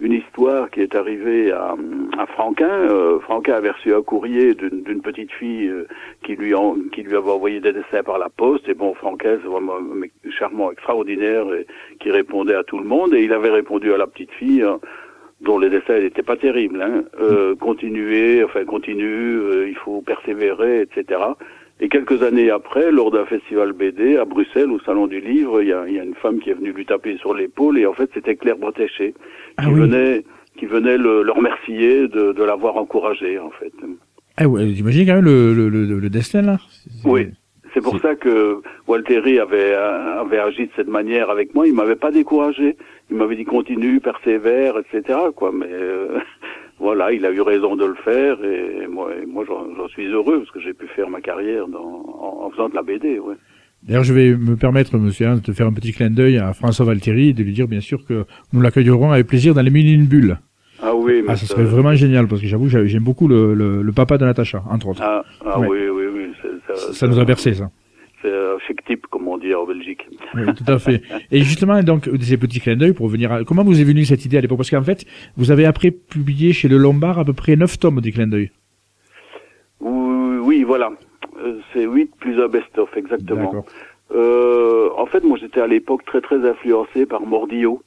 une 0.02 0.14
histoire 0.14 0.70
qui 0.72 0.82
est 0.82 0.96
arrivée 0.96 1.52
à, 1.52 1.76
à 2.18 2.26
Franquin. 2.26 2.70
Euh, 2.70 3.20
Franquin 3.20 3.54
avait 3.54 3.70
reçu 3.70 3.94
un 3.94 4.02
courrier 4.02 4.56
d'une 4.56 5.02
petite 5.02 5.32
fille 5.32 5.68
euh, 5.68 5.88
qui 6.24 6.36
lui 6.36 6.54
en, 6.56 6.76
qui 6.92 7.04
lui 7.04 7.16
avait 7.16 7.30
envoyé 7.30 7.60
des 7.60 7.72
dessins 7.72 8.04
par 8.04 8.18
la 8.18 8.30
poste. 8.30 8.68
Et 8.68 8.74
bon, 8.74 8.94
Franquin, 8.96 9.38
c'est 9.42 9.50
vraiment 9.50 9.78
charmant, 10.38 10.72
extraordinaire, 10.72 11.46
et 11.54 11.68
qui 12.00 12.10
répondait 12.10 12.56
à 12.56 12.64
tout 12.64 12.80
le 12.80 12.86
monde. 12.86 13.14
Et 13.14 13.24
il 13.24 13.32
avait 13.32 13.52
répondu 13.52 13.94
à 13.94 13.98
la 13.98 14.08
petite 14.08 14.32
fille. 14.32 14.64
Hein, 14.64 14.80
dont 15.42 15.58
les 15.58 15.70
dessins 15.70 16.00
n'étaient 16.00 16.22
pas 16.22 16.38
terribles, 16.38 16.82
hein, 16.82 17.04
euh, 17.20 17.56
continuer, 17.56 18.44
enfin 18.44 18.64
continue, 18.64 19.38
euh, 19.38 19.68
il 19.68 19.76
faut 19.76 20.02
persévérer, 20.02 20.82
etc. 20.82 21.20
Et 21.84 21.90
quelques 21.90 22.22
années 22.22 22.52
après, 22.52 22.92
lors 22.92 23.10
d'un 23.10 23.26
festival 23.26 23.74
BD 23.74 24.16
à 24.16 24.26
Bruxelles, 24.26 24.72
au 24.72 24.80
Salon 24.82 25.08
du 25.08 25.20
Livre, 25.20 25.64
il 25.64 25.70
y 25.70 25.74
a, 25.74 25.88
y 25.90 26.00
a, 26.00 26.04
une 26.04 26.14
femme 26.14 26.40
qui 26.40 26.52
est 26.52 26.54
venue 26.54 26.72
lui 26.72 26.86
taper 26.86 27.18
sur 27.18 27.34
l'épaule 27.34 27.80
et 27.80 27.88
en 27.88 27.94
fait 27.94 28.10
c'était 28.14 28.36
Claire 28.36 28.58
Bretéché 28.58 29.16
ah 29.58 29.64
qui 29.64 29.70
oui. 29.70 29.80
venait 29.82 30.24
qui 30.58 30.68
venait 30.68 30.98
le, 30.98 31.24
le 31.24 31.32
remercier 31.32 32.08
de, 32.08 32.34
de 32.34 32.44
l'avoir 32.44 32.78
encouragé 32.78 33.40
en 33.40 33.50
fait. 33.50 33.74
Ah 34.38 34.48
ouais, 34.48 34.70
j'imagine 34.70 35.08
quand 35.08 35.16
même 35.16 35.26
le, 35.26 35.54
le, 35.54 35.70
le, 35.70 36.00
le 36.00 36.10
destin 36.10 36.44
là? 36.44 36.60
Oui. 37.04 37.30
C'est 37.74 37.82
pour 37.82 38.00
ça 38.00 38.16
que 38.16 38.62
Walteri 38.88 39.40
avait, 39.40 39.74
avait 39.74 40.40
agi 40.40 40.68
de 40.68 40.72
cette 40.76 40.90
manière 40.90 41.30
avec 41.30 41.56
moi. 41.56 41.68
Il 41.68 41.74
m'avait 41.74 41.96
pas 41.96 42.12
découragé. 42.12 42.76
Il 43.10 43.16
m'avait 43.16 43.38
dit 43.38 43.46
continue, 43.46 44.02
persévère, 44.02 44.76
etc. 44.78 45.20
Quoi. 45.34 45.52
Mais 45.54 45.70
euh, 45.72 46.20
voilà, 46.82 47.12
il 47.12 47.26
a 47.26 47.32
eu 47.32 47.42
raison 47.42 47.76
de 47.76 47.86
le 47.86 47.96
faire 48.04 48.38
et 48.44 48.88
moi, 48.88 49.10
et 49.22 49.26
moi 49.26 49.46
j'en 49.48 49.88
suis 49.90 50.08
heureux 50.08 50.40
parce 50.40 50.52
que 50.52 50.60
j'ai 50.60 50.74
pu 50.74 50.88
faire 50.96 51.10
ma 51.10 51.22
carrière 51.22 51.68
dans, 51.68 51.80
en, 51.80 52.46
en 52.46 52.50
faisant 52.52 52.70
de 52.70 52.76
la 52.76 52.82
BD. 52.82 53.20
Ouais. 53.20 53.36
D'ailleurs, 53.84 54.04
je 54.04 54.14
vais 54.14 54.36
me 54.36 54.56
permettre, 54.56 54.98
monsieur, 54.98 55.28
hein, 55.28 55.40
de 55.44 55.54
faire 55.54 55.66
un 55.68 55.74
petit 55.74 55.92
clin 55.92 56.10
d'œil 56.12 56.38
à 56.38 56.54
François 56.54 56.86
Valtieri 56.86 57.30
et 57.30 57.34
de 57.34 57.44
lui 57.44 57.54
dire, 57.54 57.68
bien 57.68 57.80
sûr, 57.82 58.06
que 58.06 58.26
nous 58.54 58.62
l'accueillerons 58.62 59.12
avec 59.12 59.28
plaisir 59.28 59.54
dans 59.56 59.62
les 59.62 59.72
mille 59.72 59.92
une 59.94 60.06
bulles. 60.06 60.38
Ah 60.84 60.96
oui, 60.96 61.22
mais 61.26 61.34
ah, 61.34 61.36
ça 61.36 61.46
serait 61.46 61.64
vraiment 61.64 61.94
génial 61.96 62.28
parce 62.28 62.42
que 62.42 62.48
j'avoue, 62.48 62.68
j'aime 62.68 63.04
beaucoup 63.04 63.28
le, 63.28 63.54
le, 63.54 63.82
le, 63.82 63.92
papa 63.92 64.18
de 64.18 64.26
Natacha, 64.26 64.64
entre 64.70 64.88
autres. 64.90 65.02
Ah, 65.04 65.24
ah 65.46 65.60
Ouais. 65.60 65.68
oui, 65.68 65.80
oui, 65.90 66.04
oui. 66.14 66.52
ça, 66.76 66.94
ça 66.94 67.08
nous 67.08 67.20
a 67.20 67.26
bercé, 67.26 67.54
ça. 67.54 67.70
Chic 68.68 68.84
type, 68.86 69.08
comme 69.08 69.28
on 69.28 69.38
dit 69.38 69.54
en 69.54 69.66
Belgique. 69.66 70.08
Oui, 70.36 70.44
tout 70.56 70.72
à 70.72 70.80
fait. 70.80 71.02
Et 71.32 71.42
justement, 71.42 71.82
donc, 71.84 72.10
ces 72.22 72.38
petits 72.38 72.60
clins 72.60 72.76
d'œil 72.76 72.94
pour 72.94 73.08
venir 73.08 73.32
à... 73.32 73.44
Comment 73.44 73.64
vous 73.64 73.80
est 73.80 73.84
venue 73.84 74.06
cette 74.06 74.26
idée 74.26 74.38
à 74.38 74.42
l'époque? 74.42 74.58
Parce 74.58 74.70
qu'en 74.70 74.84
fait, 74.84 75.06
vous 75.38 75.52
avez 75.52 75.66
après 75.66 75.92
publié 75.92 76.54
chez 76.54 76.68
le 76.68 76.78
Lombard 76.78 77.20
à 77.20 77.26
peu 77.26 77.34
près 77.34 77.56
neuf 77.56 77.80
tomes 77.80 78.02
des 78.02 78.12
clins 78.12 78.28
d'œil. 78.28 78.52
Oui, 80.52 80.64
voilà. 80.64 80.92
Euh, 81.44 81.60
C'est 81.74 81.86
8 81.86 82.12
plus 82.20 82.42
un 82.42 82.48
best-of, 82.48 82.90
exactement. 82.98 83.46
D'accord. 83.46 83.66
Euh, 84.14 84.90
en 84.98 85.06
fait, 85.06 85.24
moi, 85.24 85.38
j'étais 85.40 85.62
à 85.62 85.68
l'époque 85.68 86.04
très, 86.06 86.20
très 86.20 86.46
influencé 86.46 87.06
par 87.06 87.22
Mordillo. 87.22 87.82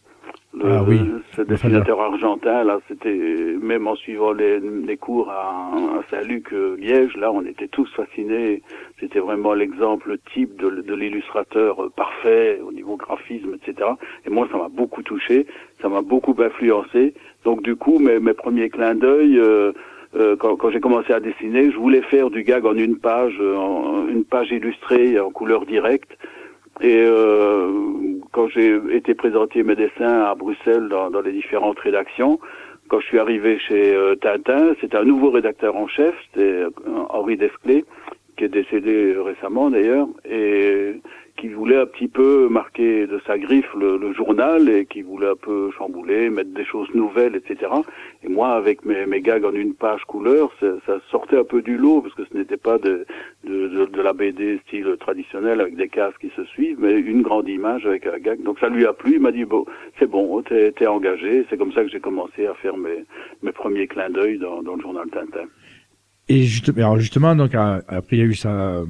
Le, 0.56 0.71
Ah 0.71 0.83
oui, 0.87 1.01
ce 1.35 1.43
dessinateur 1.43 2.01
argentin, 2.01 2.62
là, 2.62 2.79
c'était, 2.87 3.12
même 3.61 3.89
en 3.89 3.97
suivant 3.97 4.33
les, 4.33 4.61
les 4.61 4.97
cours 4.97 5.29
à, 5.31 5.73
à 5.99 6.03
Saint-Luc, 6.11 6.53
euh, 6.53 6.77
Liège, 6.79 7.17
là, 7.17 7.33
on 7.33 7.43
était 7.45 7.67
tous 7.67 7.91
fascinés. 7.95 8.62
C'était 9.01 9.19
vraiment 9.19 9.53
l'exemple 9.55 10.17
type 10.33 10.56
de, 10.56 10.71
de 10.71 10.95
l'illustrateur 10.95 11.83
euh, 11.83 11.93
parfait 11.97 12.61
au 12.67 12.73
niveau 12.73 12.97
graphisme, 12.97 13.55
etc. 13.55 13.89
Et 14.27 14.31
moi, 14.31 14.47
ça 14.53 14.59
m'a 14.59 14.69
beaucoup 14.69 15.03
touché, 15.03 15.47
ça 15.83 15.89
m'a 15.89 16.03
beaucoup 16.03 16.37
influencé. 16.39 17.15
Donc, 17.45 17.62
du 17.62 17.75
coup, 17.75 17.99
mes, 17.99 18.21
mes 18.21 18.35
premiers 18.35 18.71
clins 18.71 18.95
d'œil, 18.95 19.39
euh, 19.39 19.73
euh, 20.17 20.37
quand, 20.37 20.55
quand 20.56 20.71
j'ai 20.71 20.81
commencé 20.81 21.12
à 21.12 21.19
dessiner, 21.19 21.73
je 21.73 21.77
voulais 21.77 22.03
faire 22.03 22.31
du 22.31 22.45
gag 22.45 22.65
en 22.65 22.77
une 22.77 22.97
page, 22.99 23.41
en, 23.41 24.06
une 24.09 24.25
page 24.25 24.53
illustrée 24.53 25.19
en 25.19 25.31
couleur 25.31 25.67
directe. 25.67 26.17
Et 26.81 27.05
euh, 27.06 27.71
quand 28.32 28.49
j'ai 28.49 28.79
été 28.91 29.15
présenter 29.15 29.62
mes 29.62 29.76
dessins 29.76 30.23
à 30.25 30.35
Bruxelles 30.35 30.88
dans, 30.88 31.21
les 31.21 31.32
différentes 31.32 31.79
rédactions, 31.79 32.41
quand 32.88 33.00
je 33.00 33.06
suis 33.06 33.19
arrivé 33.19 33.59
chez 33.59 33.94
euh, 33.94 34.17
Tintin, 34.17 34.75
c'était 34.81 34.97
un 34.97 35.05
nouveau 35.05 35.31
rédacteur 35.31 35.76
en 35.76 35.87
chef, 35.87 36.15
c'était 36.26 36.62
euh, 36.62 36.71
Henri 37.11 37.37
Desclés, 37.37 37.85
qui 38.37 38.44
est 38.44 38.49
décédé 38.49 39.15
récemment 39.17 39.71
d'ailleurs, 39.71 40.09
et 40.29 41.00
qui 41.37 41.49
voulait 41.49 41.79
un 41.79 41.87
petit 41.87 42.09
peu 42.09 42.49
marquer 42.49 43.07
de 43.07 43.21
sa 43.27 43.39
griffe 43.39 43.73
le, 43.75 43.97
le 43.97 44.13
journal 44.13 44.69
et 44.69 44.87
qui 44.87 45.03
voulait 45.03 45.31
un 45.31 45.37
peu 45.37 45.71
chambouler, 45.73 46.31
mettre 46.31 46.51
des 46.51 46.65
choses 46.65 46.89
nouvelles, 46.95 47.35
etc. 47.35 47.71
Et 48.23 48.29
moi, 48.29 48.53
avec 48.53 48.85
mes, 48.85 49.05
mes 49.07 49.21
gags 49.21 49.45
en 49.45 49.53
une 49.53 49.75
page 49.75 50.05
couleur, 50.05 50.53
ça, 50.61 50.67
ça 50.87 51.01
sortait 51.11 51.39
un 51.39 51.45
peu 51.45 51.61
du 51.61 51.77
lot 51.77 52.03
parce 52.03 52.15
que 52.15 52.25
ce 52.25 52.37
n'était 52.37 52.57
pas 52.57 52.79
de, 52.79 53.05
de, 53.45 53.87
de, 53.87 54.03
la 54.03 54.13
BD 54.13 54.61
style 54.67 54.97
traditionnel 55.01 55.61
avec 55.61 55.77
des 55.77 55.89
cases 55.89 56.17
qui 56.21 56.31
se 56.37 56.45
suivent, 56.45 56.79
mais 56.81 56.93
une 57.01 57.23
grande 57.23 57.49
image 57.49 57.85
avec 57.85 58.07
un 58.07 58.19
gag. 58.19 58.43
Donc 58.43 58.61
ça 58.61 58.69
lui 58.69 58.87
a 58.87 58.93
plu. 58.93 59.15
Il 59.15 59.21
m'a 59.21 59.33
dit 59.33 59.45
bon, 59.45 59.67
c'est 59.99 60.09
bon, 60.09 60.41
t'es 60.43 60.87
engagé. 60.87 61.45
C'est 61.51 61.59
comme 61.59 61.73
ça 61.73 61.83
que 61.83 61.91
j'ai 61.91 62.01
commencé 62.01 62.47
à 62.47 62.55
faire 62.55 62.77
mes, 62.77 63.05
mes 63.43 63.53
premiers 63.53 63.89
clins 63.89 64.11
d'œil 64.11 64.39
dans, 64.39 64.63
dans 64.63 64.77
le 64.77 64.83
journal 64.83 65.09
Tintin. 65.11 65.49
Et 66.29 66.43
juste, 66.45 66.71
alors 66.79 66.99
justement, 66.99 67.35
donc 67.35 67.55
après 67.55 68.17
il 68.17 68.19
y 68.19 68.23
a 68.23 68.25
eu 68.25 68.35
ça 68.35 68.82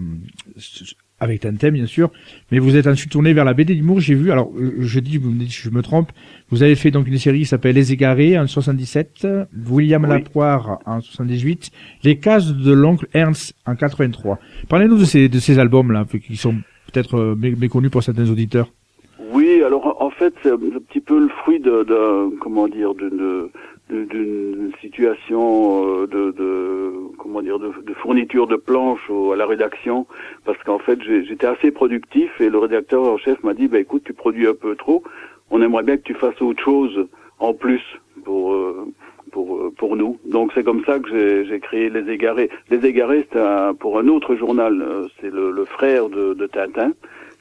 avec 1.21 1.41
Tintin 1.41 1.71
bien 1.71 1.87
sûr, 1.87 2.11
mais 2.51 2.59
vous 2.59 2.77
êtes 2.77 2.87
ensuite 2.87 3.11
tourné 3.13 3.33
vers 3.33 3.45
la 3.45 3.55
BD 3.55 3.75
d'humour. 3.75 4.01
J'ai 4.01 4.15
vu, 4.15 4.31
alors 4.33 4.51
euh, 4.59 4.75
je 4.81 5.01
dis, 5.01 5.17
vous 5.19 5.31
me 5.31 5.39
dites 5.39 5.53
je 5.53 5.71
me 5.71 5.81
trompe, 5.83 6.11
vous 6.51 6.63
avez 6.63 6.75
fait 6.75 6.91
donc 6.91 7.07
une 7.09 7.19
série 7.19 7.41
qui 7.41 7.47
s'appelle 7.47 7.75
Les 7.77 7.93
Égarés 7.93 8.39
en 8.39 8.47
77, 8.47 9.27
William 9.71 10.03
Oui. 10.05 10.11
Lapoire 10.11 10.81
en 10.87 11.01
78, 11.01 11.71
Les 12.03 12.17
Cases 12.19 12.53
de 12.55 12.73
l'oncle 12.73 13.07
Ernst 13.15 13.55
en 13.67 13.75
83. 13.77 14.39
Parlez-nous 14.69 14.99
de 14.99 15.05
ces 15.05 15.29
de 15.29 15.39
ces 15.39 15.59
albums 15.59 15.93
là 15.93 16.05
qui 16.27 16.37
sont 16.37 16.55
peut-être 16.93 17.15
euh, 17.17 17.35
mé- 17.35 17.57
méconnus 17.59 17.91
pour 17.91 18.03
certains 18.03 18.29
auditeurs. 18.29 18.71
Oui, 19.33 19.63
alors 19.65 19.97
en 20.01 20.11
fait, 20.11 20.33
c'est 20.43 20.51
un 20.53 20.59
petit 20.59 21.01
peu 21.01 21.19
le 21.19 21.29
fruit 21.43 21.59
de, 21.59 21.85
de 21.85 22.39
comment 22.41 22.69
dire, 22.69 22.95
d'une 22.95 23.49
d'une 23.91 24.73
situation 24.81 25.87
euh, 25.87 26.07
de, 26.07 26.31
de 26.31 26.93
comment 27.19 27.43
dire 27.43 27.59
de, 27.59 27.71
de 27.85 27.95
fourniture 27.95 28.47
de 28.47 28.57
planches 28.57 29.09
au- 29.11 29.33
à 29.33 29.37
la 29.37 29.47
rédaction 29.47 30.07
parce 30.45 30.57
qu'en 30.65 30.79
fait 30.79 30.99
j'étais 31.03 31.47
assez 31.47 31.71
productif 31.71 32.31
et 32.41 32.49
le 32.49 32.59
rédacteur 32.59 33.03
en 33.03 33.19
chef 33.19 33.43
m'a 33.45 33.53
dit 33.55 33.69
bah 33.69 33.79
écoute 33.79 34.03
tu 34.05 34.15
produis 34.15 34.47
un 34.47 34.55
peu 34.55 34.75
trop 34.75 35.03
on 35.51 35.61
aimerait 35.61 35.83
bien 35.83 35.97
que 35.99 36.03
tu 36.03 36.15
fasses 36.15 36.41
autre 36.41 36.63
chose 36.63 37.07
en 37.41 37.53
plus 37.53 37.83
pour 38.25 38.55
euh, 38.55 38.87
pour 39.33 39.57
euh, 39.59 39.71
pour 39.77 39.97
nous. 39.97 40.19
Donc 40.25 40.53
c'est 40.55 40.65
comme 40.65 40.85
ça 40.85 40.99
que 40.99 41.45
j'ai- 41.45 41.61
créé 41.61 41.91
les 41.91 42.09
égarés. 42.11 42.51
Les 42.71 42.87
égarés 42.87 43.27
c'est 43.33 43.41
un- 43.41 43.75
pour 43.75 43.99
un 43.99 44.09
autre 44.09 44.35
journal 44.37 44.83
c'est 45.21 45.31
le, 45.33 45.51
le 45.51 45.65
frère 45.67 46.09
de, 46.09 46.33
de 46.35 46.47
Tintin. 46.47 46.93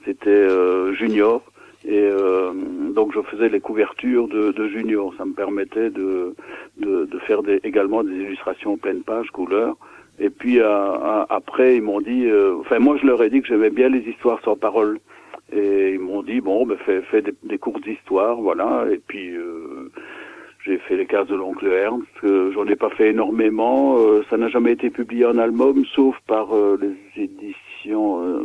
C'était 0.06 0.30
euh, 0.30 0.92
Junior 0.94 1.42
et 1.86 2.00
euh, 2.12 2.52
donc 2.96 3.14
je 3.14 3.22
faisais 3.22 3.50
les 3.50 3.60
couvertures 3.60 4.28
de, 4.28 4.52
de 4.52 4.68
Junior. 4.70 5.14
Ça 5.18 5.26
me 5.26 5.34
permettait 5.34 5.90
de, 5.90 6.34
de, 6.78 7.06
de 7.06 7.20
faire 7.20 7.44
des, 7.44 7.60
également 7.64 8.04
des 8.04 8.16
illustrations 8.16 8.78
pleine 8.78 9.02
page, 9.04 9.30
couleur. 9.32 9.76
Et 10.20 10.30
puis 10.30 10.60
à- 10.62 10.94
à- 10.94 11.26
après, 11.30 11.76
ils 11.78 11.82
m'ont 11.82 12.00
dit, 12.02 12.26
euh, 12.30 12.56
enfin 12.60 12.80
moi 12.80 12.98
je 13.02 13.06
leur 13.06 13.22
ai 13.24 13.30
dit 13.30 13.42
que 13.42 13.48
j'aimais 13.48 13.70
bien 13.72 13.90
les 13.90 14.02
histoires 14.08 14.40
sans 14.44 14.56
parole. 14.56 15.00
Et 15.52 15.94
ils 15.94 16.00
m'ont 16.00 16.24
dit, 16.24 16.42
bon, 16.42 16.66
ben 16.66 16.78
fais, 16.86 17.02
fais 17.04 17.22
des, 17.22 17.34
des 17.44 17.58
courtes 17.60 17.86
histoires, 17.86 18.38
voilà. 18.42 18.86
Et 18.92 19.00
puis 19.06 19.36
euh, 19.36 19.92
j'ai 20.66 20.78
fait 20.78 20.96
les 20.96 21.06
cases 21.06 21.28
de 21.28 21.36
l'oncle 21.36 21.68
Ernst. 21.68 22.08
J'en 22.24 22.66
ai 22.68 22.76
pas 22.76 22.90
fait 22.92 23.10
énormément. 23.10 23.98
euh, 24.00 24.24
ça 24.30 24.38
n'a 24.38 24.48
jamais 24.48 24.72
été 24.72 24.90
publié 24.90 25.26
en 25.26 25.38
album, 25.38 25.84
sauf 25.94 26.16
par 26.28 26.56
euh, 26.56 26.80
les 26.82 27.24
éditions. 27.24 28.24
euh, 28.24 28.44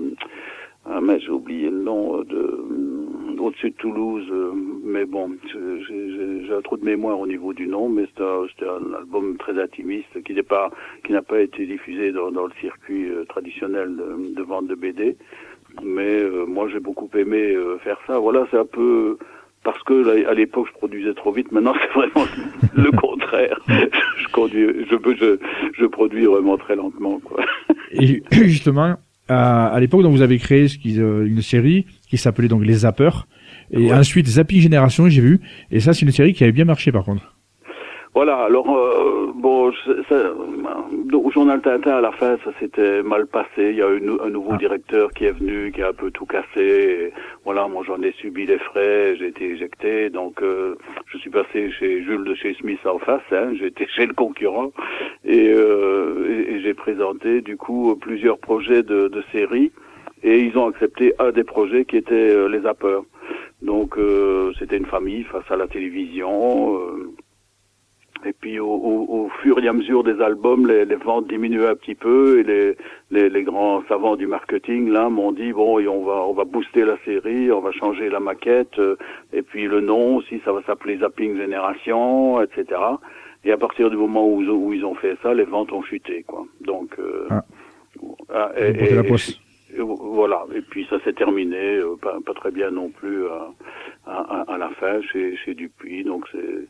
ah, 0.91 1.01
mais 1.03 1.21
j'ai 1.21 1.31
oublié 1.31 1.69
le 1.71 1.79
nom 1.83 2.19
euh, 2.21 2.25
de, 2.25 2.65
au-dessus 3.39 3.71
de 3.71 3.77
Toulouse, 3.77 4.27
euh, 4.31 4.53
mais 4.85 5.05
bon, 5.05 5.31
j'ai 5.53 6.53
un 6.53 6.61
trou 6.63 6.77
de 6.77 6.85
mémoire 6.85 7.19
au 7.19 7.27
niveau 7.27 7.53
du 7.53 7.67
nom, 7.67 7.89
mais 7.89 8.07
c'était 8.07 8.69
un, 8.69 8.95
album 8.95 9.37
très 9.39 9.61
intimiste 9.61 10.23
qui 10.25 10.35
n'est 10.35 10.43
pas, 10.43 10.71
n'a 11.09 11.23
pas 11.23 11.41
été 11.41 11.67
diffusé 11.67 12.13
dans, 12.13 12.31
dans 12.31 12.47
le 12.47 12.53
circuit 12.61 13.09
euh, 13.09 13.25
traditionnel 13.25 13.97
de, 13.97 14.43
vente 14.43 14.67
de 14.67 14.75
BD. 14.75 15.17
Mais 15.83 16.23
moi, 16.47 16.69
j'ai 16.73 16.81
beaucoup 16.81 17.11
aimé 17.15 17.55
faire 17.85 17.99
ça. 18.07 18.19
Voilà, 18.19 18.47
c'est 18.51 18.57
un 18.57 18.65
peu 18.65 19.19
parce 19.63 19.83
que 19.83 20.27
à 20.27 20.35
l'époque 20.35 20.67
je 20.69 20.73
produisais 20.73 21.15
trop 21.15 21.31
vite. 21.31 21.53
Maintenant 21.53 21.75
c'est 21.81 21.93
vraiment 21.93 22.27
le 22.75 22.91
contraire. 22.93 23.59
Je, 23.69 24.29
conduis, 24.33 24.87
je, 24.91 24.97
je, 25.15 25.39
je 25.75 25.87
produis 25.87 26.25
vraiment 26.25 26.57
très 26.57 26.75
lentement. 26.75 27.21
Quoi. 27.21 27.45
Et 27.93 28.23
justement, 28.33 28.97
à, 29.29 29.67
à 29.67 29.81
l'époque 29.81 30.03
dont 30.03 30.11
vous 30.11 30.23
avez 30.23 30.39
créé 30.39 30.67
une 30.85 31.43
série 31.43 31.87
qui 32.09 32.17
s'appelait 32.17 32.49
donc 32.49 32.65
Les 32.65 32.75
Zappers, 32.75 33.27
et 33.71 33.93
ensuite 33.93 34.27
Zapping 34.27 34.61
Génération, 34.61 35.09
j'ai 35.09 35.21
vu, 35.21 35.41
et 35.71 35.81
ça 35.81 35.93
c'est 35.93 36.07
une 36.07 36.13
série 36.13 36.33
qui 36.33 36.43
avait 36.45 36.53
bien 36.53 36.65
marché 36.65 36.93
par 36.93 37.05
contre. 37.05 37.35
Voilà, 38.15 38.37
alors 38.45 38.77
euh, 38.77 39.33
bon, 39.35 39.71
ça, 40.09 40.17
au 41.13 41.31
journal 41.31 41.61
Tintin 41.61 41.99
à 41.99 42.01
la 42.01 42.11
fin, 42.13 42.37
ça 42.43 42.51
s'était 42.59 43.03
mal 43.03 43.27
passé. 43.27 43.71
Il 43.71 43.77
y 43.77 43.83
a 43.83 43.89
eu 43.91 44.03
un 44.25 44.31
nouveau 44.31 44.53
ah. 44.55 44.57
directeur 44.57 45.13
qui 45.13 45.27
est 45.27 45.33
venu, 45.33 45.71
qui 45.73 45.83
a 45.83 45.91
un 45.91 45.93
peu 45.93 46.11
tout 46.11 46.27
cassé. 46.27 47.13
voilà, 47.45 47.69
moi 47.69 47.85
j'en 47.87 48.03
ai 48.03 48.13
subi 48.13 48.47
les 48.47 48.59
frais, 48.59 49.15
j'ai 49.19 49.29
été 49.29 49.45
éjecté, 49.51 50.11
donc 50.11 50.43
euh, 50.43 50.77
je 51.07 51.19
suis 51.19 51.31
passé 51.31 51.71
chez 51.71 52.03
Jules 52.03 52.25
de 52.25 52.35
chez 52.35 52.55
Smith 52.55 52.81
en 52.87 52.99
face. 52.99 53.23
Hein, 53.31 53.53
J'étais 53.59 53.87
chez 53.87 54.07
le 54.07 54.15
concurrent 54.15 54.73
et, 55.29 55.53
euh, 55.53 56.47
et, 56.49 56.61
j'ai 56.61 56.75
présenté 56.75 57.41
du 57.43 57.57
coup 57.57 57.95
plusieurs 57.97 58.39
projets 58.39 58.83
de, 58.83 59.09
de 59.09 59.23
séries 59.31 59.71
et 60.23 60.41
ils 60.41 60.57
ont 60.59 60.67
accepté 60.67 61.15
un 61.19 61.31
des 61.31 61.45
projets 61.45 61.85
qui 61.85 61.97
était 61.97 62.15
euh, 62.15 62.49
les 62.49 62.61
Zappers. 62.61 63.03
Donc 63.63 63.97
c'était 64.59 64.77
une 64.77 64.87
famille 64.87 65.25
face 65.25 65.51
à 65.51 65.57
la 65.57 65.67
télévision. 65.67 66.81
Et 68.27 68.33
puis 68.33 68.59
au, 68.59 68.69
au, 68.69 69.07
au, 69.09 69.29
fur 69.43 69.59
et 69.63 69.69
à 69.69 69.73
mesure 69.73 70.03
des 70.03 70.21
albums, 70.21 70.67
les, 70.67 70.85
les, 70.85 70.97
ventes 70.97 71.29
diminuaient 71.29 71.69
un 71.69 71.77
petit 71.77 71.95
peu 71.95 72.41
et 72.41 72.43
les, 72.43 72.77
les, 73.11 73.29
les 73.29 73.43
grands 73.45 73.83
savants 73.89 74.17
du 74.17 74.27
marketing 74.27 74.91
là 74.91 75.09
m'ont 75.09 75.31
dit 75.31 75.53
bon, 75.53 75.81
on 75.89 76.05
va 76.05 76.25
on 76.27 76.33
va 76.33 76.45
booster 76.45 76.85
la 76.85 76.97
série, 77.05 77.53
on 77.53 77.61
va 77.61 77.71
changer 77.71 78.09
la 78.09 78.19
maquette 78.19 78.79
euh, 78.79 78.97
et 79.33 79.43
puis 79.43 79.67
le 79.67 79.81
nom 79.81 80.17
aussi, 80.17 80.41
ça 80.45 80.53
va 80.53 80.63
s'appeler 80.63 80.99
Zapping 80.99 81.37
Génération, 81.37 82.43
etc. 82.43 82.81
Et 83.45 83.53
à 83.53 83.57
partir 83.57 83.91
du 83.91 83.97
moment 83.97 84.27
où, 84.27 84.43
où, 84.43 84.73
ils 84.73 84.85
ont 84.85 84.95
fait 84.95 85.17
ça, 85.23 85.33
les 85.33 85.45
ventes 85.45 85.73
ont 85.73 85.83
chuté 85.83 86.25
quoi. 86.25 86.45
Donc 86.61 86.99
euh, 86.99 87.27
ah. 87.31 87.45
Ah, 88.31 88.53
et, 88.57 88.71
et, 88.71 88.95
la 88.95 89.03
voilà. 89.77 90.45
Et 90.55 90.61
puis 90.61 90.87
ça 90.89 90.99
s'est 91.05 91.13
terminé, 91.13 91.77
euh, 91.77 91.97
pas, 92.01 92.17
pas, 92.25 92.35
très 92.35 92.51
bien 92.51 92.71
non 92.71 92.91
plus 92.91 93.27
à, 93.27 93.51
à, 94.07 94.45
à 94.55 94.59
la 94.59 94.71
fin 94.71 95.01
chez, 95.03 95.37
chez 95.37 95.55
Dupuis. 95.55 96.05
Donc 96.05 96.27
c'est 96.33 96.67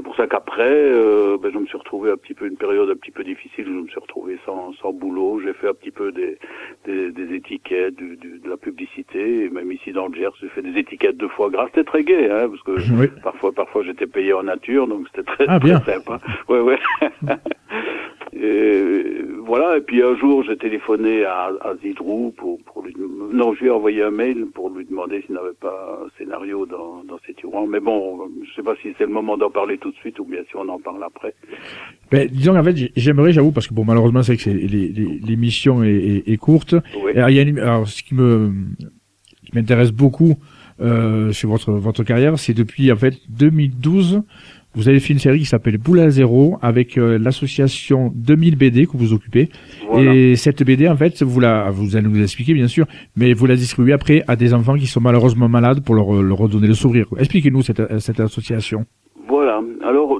c'est 0.00 0.04
pour 0.04 0.16
ça 0.16 0.26
qu'après, 0.26 0.72
euh, 0.72 1.36
ben, 1.36 1.52
je 1.52 1.58
me 1.58 1.66
suis 1.66 1.76
retrouvé 1.76 2.10
un 2.10 2.16
petit 2.16 2.32
peu 2.32 2.46
une 2.46 2.56
période 2.56 2.88
un 2.88 2.94
petit 2.94 3.10
peu 3.10 3.22
difficile. 3.22 3.66
Je 3.66 3.70
me 3.70 3.86
suis 3.86 4.00
retrouvé 4.00 4.38
sans, 4.46 4.72
sans 4.80 4.94
boulot. 4.94 5.42
J'ai 5.44 5.52
fait 5.52 5.68
un 5.68 5.74
petit 5.74 5.90
peu 5.90 6.10
des, 6.10 6.38
des, 6.86 7.12
des 7.12 7.34
étiquettes, 7.34 7.96
du, 7.96 8.16
du, 8.16 8.38
de 8.38 8.48
la 8.48 8.56
publicité. 8.56 9.44
Et 9.44 9.50
même 9.50 9.70
ici 9.70 9.92
dans 9.92 10.08
le 10.08 10.14
Gers, 10.14 10.30
j'ai 10.40 10.48
fait 10.48 10.62
des 10.62 10.78
étiquettes 10.78 11.18
deux 11.18 11.28
fois 11.28 11.50
grâce. 11.50 11.68
C'était 11.74 11.84
très 11.84 12.02
gai, 12.02 12.30
hein, 12.30 12.48
parce 12.48 12.62
que 12.62 13.20
parfois, 13.22 13.52
parfois 13.52 13.82
j'étais 13.82 14.06
payé 14.06 14.32
en 14.32 14.44
nature, 14.44 14.88
donc 14.88 15.06
c'était 15.08 15.30
très, 15.30 15.44
ah, 15.48 15.60
très 15.60 15.76
sympa. 15.80 16.18
Ouais, 16.48 16.60
ouais. 16.60 16.78
et, 18.32 19.22
voilà. 19.44 19.76
Et 19.76 19.82
puis 19.82 20.02
un 20.02 20.16
jour, 20.16 20.42
j'ai 20.44 20.56
téléphoné 20.56 21.26
à, 21.26 21.50
à 21.60 21.74
Zidrou 21.76 22.32
pour, 22.38 22.58
pour 22.64 22.82
lui. 22.82 22.94
Non, 23.32 23.54
je 23.54 23.60
lui 23.60 23.66
ai 23.68 23.70
envoyé 23.70 24.02
un 24.02 24.10
mail 24.10 24.46
pour 24.54 24.70
lui 24.70 24.84
demander 24.84 25.22
s'il 25.22 25.34
n'avait 25.34 25.54
pas 25.60 26.00
un 26.04 26.08
scénario 26.18 26.66
dans, 26.66 27.04
dans 27.04 27.18
ses 27.26 27.34
tiroirs. 27.34 27.66
Mais 27.66 27.80
bon, 27.80 28.28
je 28.44 28.54
sais 28.54 28.62
pas 28.62 28.74
si 28.82 28.94
c'est 28.98 29.04
le 29.04 29.12
moment 29.12 29.36
d'en 29.36 29.50
parler 29.50 29.78
tout 29.78 29.90
de 29.90 29.96
suite 29.96 30.18
ou 30.18 30.24
bien 30.24 30.40
si 30.48 30.56
on 30.56 30.68
en 30.68 30.78
parle 30.78 31.02
après. 31.04 31.34
Ben, 32.10 32.28
disons 32.28 32.56
en 32.56 32.64
fait, 32.64 32.90
j'aimerais, 32.96 33.32
j'avoue, 33.32 33.52
parce 33.52 33.68
que 33.68 33.74
bon, 33.74 33.84
malheureusement, 33.84 34.22
c'est 34.22 34.36
que 34.36 34.50
l'émission 34.50 35.84
est, 35.84 35.90
est, 35.90 36.28
est, 36.28 36.36
courte. 36.36 36.74
Oui. 37.02 37.12
Alors, 37.14 37.30
il 37.30 37.36
y 37.36 37.38
a 37.38 37.42
une, 37.42 37.58
alors, 37.58 37.86
ce 37.86 38.02
qui 38.02 38.14
me 38.14 38.52
qui 39.44 39.52
m'intéresse 39.54 39.92
beaucoup 39.92 40.34
euh, 40.80 41.32
sur 41.32 41.50
votre 41.50 41.72
votre 41.72 42.04
carrière, 42.04 42.38
c'est 42.38 42.54
depuis 42.54 42.90
en 42.90 42.96
fait 42.96 43.14
2012. 43.28 44.22
Vous 44.74 44.88
avez 44.88 45.00
fait 45.00 45.12
une 45.12 45.18
série 45.18 45.40
qui 45.40 45.46
s'appelle 45.46 45.78
Boule 45.78 46.00
à 46.00 46.10
zéro 46.10 46.58
avec 46.62 46.96
euh, 46.96 47.18
l'association 47.18 48.12
2000 48.14 48.56
BD 48.56 48.86
que 48.86 48.96
vous 48.96 49.12
occupez. 49.12 49.48
Voilà. 49.90 50.14
Et 50.14 50.36
cette 50.36 50.62
BD, 50.62 50.88
en 50.88 50.96
fait, 50.96 51.22
vous 51.22 51.40
la, 51.40 51.70
vous 51.70 51.96
allez 51.96 52.06
nous 52.08 52.22
expliquer 52.22 52.54
bien 52.54 52.68
sûr, 52.68 52.86
mais 53.16 53.32
vous 53.32 53.46
la 53.46 53.56
distribuez 53.56 53.92
après 53.92 54.22
à 54.28 54.36
des 54.36 54.54
enfants 54.54 54.76
qui 54.76 54.86
sont 54.86 55.00
malheureusement 55.00 55.48
malades 55.48 55.80
pour 55.80 55.96
leur, 55.96 56.22
leur 56.22 56.38
redonner 56.38 56.68
le 56.68 56.74
sourire. 56.74 57.06
Expliquez-nous 57.18 57.62
cette, 57.62 57.98
cette 57.98 58.20
association. 58.20 58.86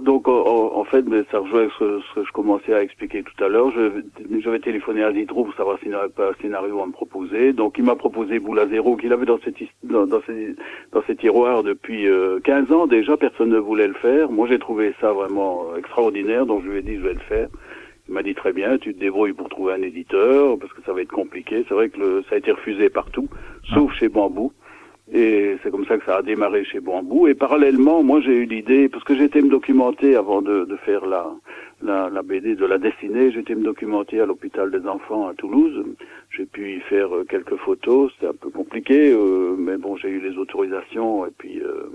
Donc, 0.02 0.28
en, 0.28 0.76
en 0.76 0.84
fait, 0.84 1.02
mais 1.02 1.22
ça 1.30 1.38
rejoint 1.38 1.68
ce, 1.78 2.00
ce, 2.00 2.14
que 2.20 2.26
je 2.26 2.32
commençais 2.32 2.74
à 2.74 2.82
expliquer 2.82 3.22
tout 3.22 3.44
à 3.44 3.48
l'heure. 3.48 3.70
J'avais 3.70 4.58
téléphoné 4.58 5.02
à 5.02 5.12
Zidrou 5.12 5.44
pour 5.44 5.54
savoir 5.54 5.78
s'il 5.78 5.90
n'avait 5.90 6.08
pas 6.08 6.30
un 6.30 6.34
scénario 6.40 6.80
à 6.80 6.86
me 6.86 6.92
proposer. 6.92 7.52
Donc, 7.52 7.76
il 7.78 7.84
m'a 7.84 7.96
proposé 7.96 8.38
Boule 8.38 8.58
à 8.58 8.66
zéro, 8.66 8.96
qu'il 8.96 9.12
avait 9.12 9.26
dans, 9.26 9.38
cette, 9.44 9.56
dans, 9.82 10.06
ses, 10.26 10.54
dans 10.92 11.02
ses 11.06 11.16
tiroirs 11.16 11.62
depuis 11.62 12.08
euh, 12.08 12.40
15 12.40 12.72
ans 12.72 12.86
déjà. 12.86 13.16
Personne 13.16 13.50
ne 13.50 13.58
voulait 13.58 13.88
le 13.88 13.94
faire. 13.94 14.30
Moi, 14.30 14.48
j'ai 14.48 14.58
trouvé 14.58 14.94
ça 15.00 15.12
vraiment 15.12 15.66
euh, 15.72 15.78
extraordinaire, 15.78 16.46
donc 16.46 16.64
je 16.64 16.70
lui 16.70 16.78
ai 16.78 16.82
dit, 16.82 16.96
je 16.96 17.02
vais 17.02 17.14
le 17.14 17.20
faire. 17.20 17.48
Il 18.08 18.14
m'a 18.14 18.22
dit 18.22 18.34
très 18.34 18.52
bien, 18.52 18.78
tu 18.78 18.94
te 18.94 18.98
débrouilles 18.98 19.34
pour 19.34 19.48
trouver 19.48 19.74
un 19.74 19.82
éditeur, 19.82 20.58
parce 20.58 20.72
que 20.72 20.82
ça 20.84 20.92
va 20.92 21.02
être 21.02 21.12
compliqué. 21.12 21.64
C'est 21.68 21.74
vrai 21.74 21.90
que 21.90 22.00
le, 22.00 22.24
ça 22.28 22.34
a 22.34 22.38
été 22.38 22.50
refusé 22.50 22.88
partout, 22.90 23.28
sauf 23.72 23.92
chez 23.94 24.08
Bambou. 24.08 24.52
Et 25.12 25.56
c'est 25.62 25.70
comme 25.70 25.86
ça 25.86 25.98
que 25.98 26.04
ça 26.04 26.18
a 26.18 26.22
démarré 26.22 26.64
chez 26.64 26.78
Bambou. 26.78 27.26
Et 27.26 27.34
parallèlement, 27.34 28.02
moi, 28.02 28.20
j'ai 28.20 28.36
eu 28.36 28.44
l'idée, 28.44 28.88
parce 28.88 29.02
que 29.02 29.16
j'étais 29.16 29.42
me 29.42 29.48
documenter 29.48 30.14
avant 30.14 30.40
de, 30.40 30.64
de 30.64 30.76
faire 30.76 31.04
la, 31.04 31.26
la, 31.82 32.08
la, 32.10 32.22
BD, 32.22 32.54
de 32.54 32.66
la 32.66 32.78
dessinée, 32.78 33.32
j'étais 33.32 33.54
me 33.54 33.64
documenter 33.64 34.20
à 34.20 34.26
l'hôpital 34.26 34.70
des 34.70 34.86
enfants 34.86 35.28
à 35.28 35.34
Toulouse. 35.34 35.84
J'ai 36.30 36.46
pu 36.46 36.76
y 36.76 36.80
faire 36.80 37.14
euh, 37.14 37.24
quelques 37.24 37.56
photos, 37.56 38.12
c'était 38.14 38.28
un 38.28 38.36
peu 38.38 38.50
compliqué, 38.50 39.12
euh, 39.12 39.56
mais 39.58 39.76
bon, 39.78 39.96
j'ai 39.96 40.08
eu 40.08 40.20
les 40.20 40.36
autorisations 40.38 41.26
et 41.26 41.30
puis 41.36 41.60
euh, 41.60 41.90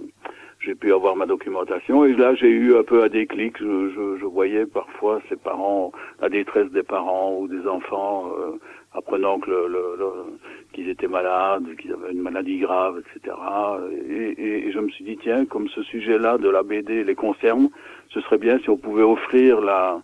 j'ai 0.65 0.75
pu 0.75 0.91
avoir 0.93 1.15
ma 1.15 1.25
documentation. 1.25 2.05
Et 2.05 2.13
là, 2.13 2.33
j'ai 2.35 2.49
eu 2.49 2.75
un 2.75 2.83
peu 2.83 3.03
un 3.03 3.07
déclic. 3.07 3.57
Je, 3.59 3.89
je, 3.89 4.17
je, 4.19 4.25
voyais 4.25 4.65
parfois 4.65 5.21
ces 5.29 5.35
parents, 5.35 5.91
la 6.21 6.29
détresse 6.29 6.71
des 6.71 6.83
parents 6.83 7.37
ou 7.39 7.47
des 7.47 7.67
enfants, 7.67 8.31
euh, 8.39 8.59
apprenant 8.93 9.39
que 9.39 9.49
le, 9.49 9.67
le, 9.67 9.95
le 9.97 10.05
qu'ils 10.73 10.89
étaient 10.89 11.07
malades, 11.07 11.63
qu'ils 11.79 11.93
avaient 11.93 12.11
une 12.11 12.21
maladie 12.21 12.59
grave, 12.59 12.99
etc. 12.99 13.35
Et, 14.09 14.13
et, 14.13 14.67
et, 14.67 14.71
je 14.71 14.79
me 14.79 14.89
suis 14.89 15.05
dit, 15.05 15.17
tiens, 15.21 15.45
comme 15.45 15.69
ce 15.69 15.83
sujet-là 15.83 16.37
de 16.37 16.49
la 16.49 16.63
BD 16.63 17.03
les 17.03 17.15
concerne, 17.15 17.69
ce 18.09 18.19
serait 18.21 18.37
bien 18.37 18.59
si 18.59 18.69
on 18.69 18.77
pouvait 18.77 19.03
offrir 19.03 19.61
la, 19.61 20.01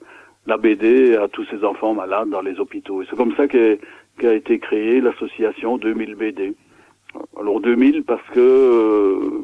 la 0.48 0.58
BD 0.58 1.16
à 1.16 1.28
tous 1.28 1.46
ces 1.46 1.64
enfants 1.64 1.94
malades 1.94 2.30
dans 2.30 2.42
les 2.42 2.60
hôpitaux. 2.60 3.02
Et 3.02 3.06
c'est 3.10 3.16
comme 3.16 3.36
ça 3.36 3.48
qu'a 3.48 3.76
qu 4.18 4.28
été 4.28 4.60
créée 4.60 5.02
l'association 5.02 5.78
2000 5.78 6.16
BD. 6.16 6.54
Alors 7.38 7.60
2000 7.60 8.04
parce 8.04 8.26
que 8.34 8.40
euh, 8.40 9.42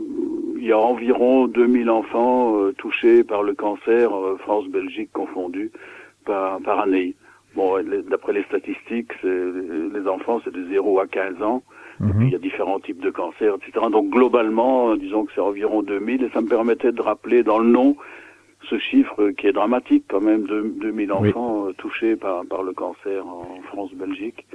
il 0.57 0.65
y 0.65 0.71
a 0.71 0.77
environ 0.77 1.47
2000 1.47 1.89
enfants 1.89 2.57
euh, 2.57 2.73
touchés 2.73 3.23
par 3.23 3.43
le 3.43 3.53
cancer, 3.53 4.13
euh, 4.15 4.37
France-Belgique 4.37 5.09
confondus, 5.13 5.71
par, 6.25 6.59
par 6.61 6.79
année. 6.79 7.15
Bon, 7.55 7.75
d'après 8.09 8.33
les 8.33 8.43
statistiques, 8.43 9.11
les 9.23 10.07
enfants, 10.07 10.41
c'est 10.43 10.53
de 10.53 10.63
0 10.69 10.99
à 10.99 11.07
15 11.07 11.41
ans. 11.41 11.63
Et 11.99 12.03
Mhm. 12.03 12.13
puis 12.19 12.27
il 12.27 12.31
y 12.33 12.35
a 12.35 12.39
différents 12.39 12.79
types 12.79 12.99
de 13.01 13.09
cancers, 13.09 13.55
etc. 13.55 13.87
Donc 13.91 14.09
globalement, 14.11 14.91
euh, 14.91 14.97
disons 14.97 15.25
que 15.25 15.31
c'est 15.33 15.41
environ 15.41 15.81
2000 15.81 16.23
et 16.23 16.29
ça 16.29 16.41
me 16.41 16.47
permettait 16.47 16.91
de 16.91 17.01
rappeler 17.01 17.41
dans 17.41 17.57
le 17.57 17.67
nom 17.67 17.95
ce 18.69 18.77
chiffre 18.77 19.29
qui 19.31 19.47
est 19.47 19.53
dramatique 19.53 20.03
quand 20.07 20.21
même, 20.21 20.43
de 20.45 20.61
2000 20.61 21.11
Oui. 21.11 21.29
enfants 21.29 21.67
euh, 21.67 21.73
touchés 21.73 22.15
par, 22.15 22.45
par 22.45 22.61
le 22.61 22.73
cancer 22.73 23.25
en 23.25 23.59
France, 23.69 23.91
Belgique. 23.95 24.45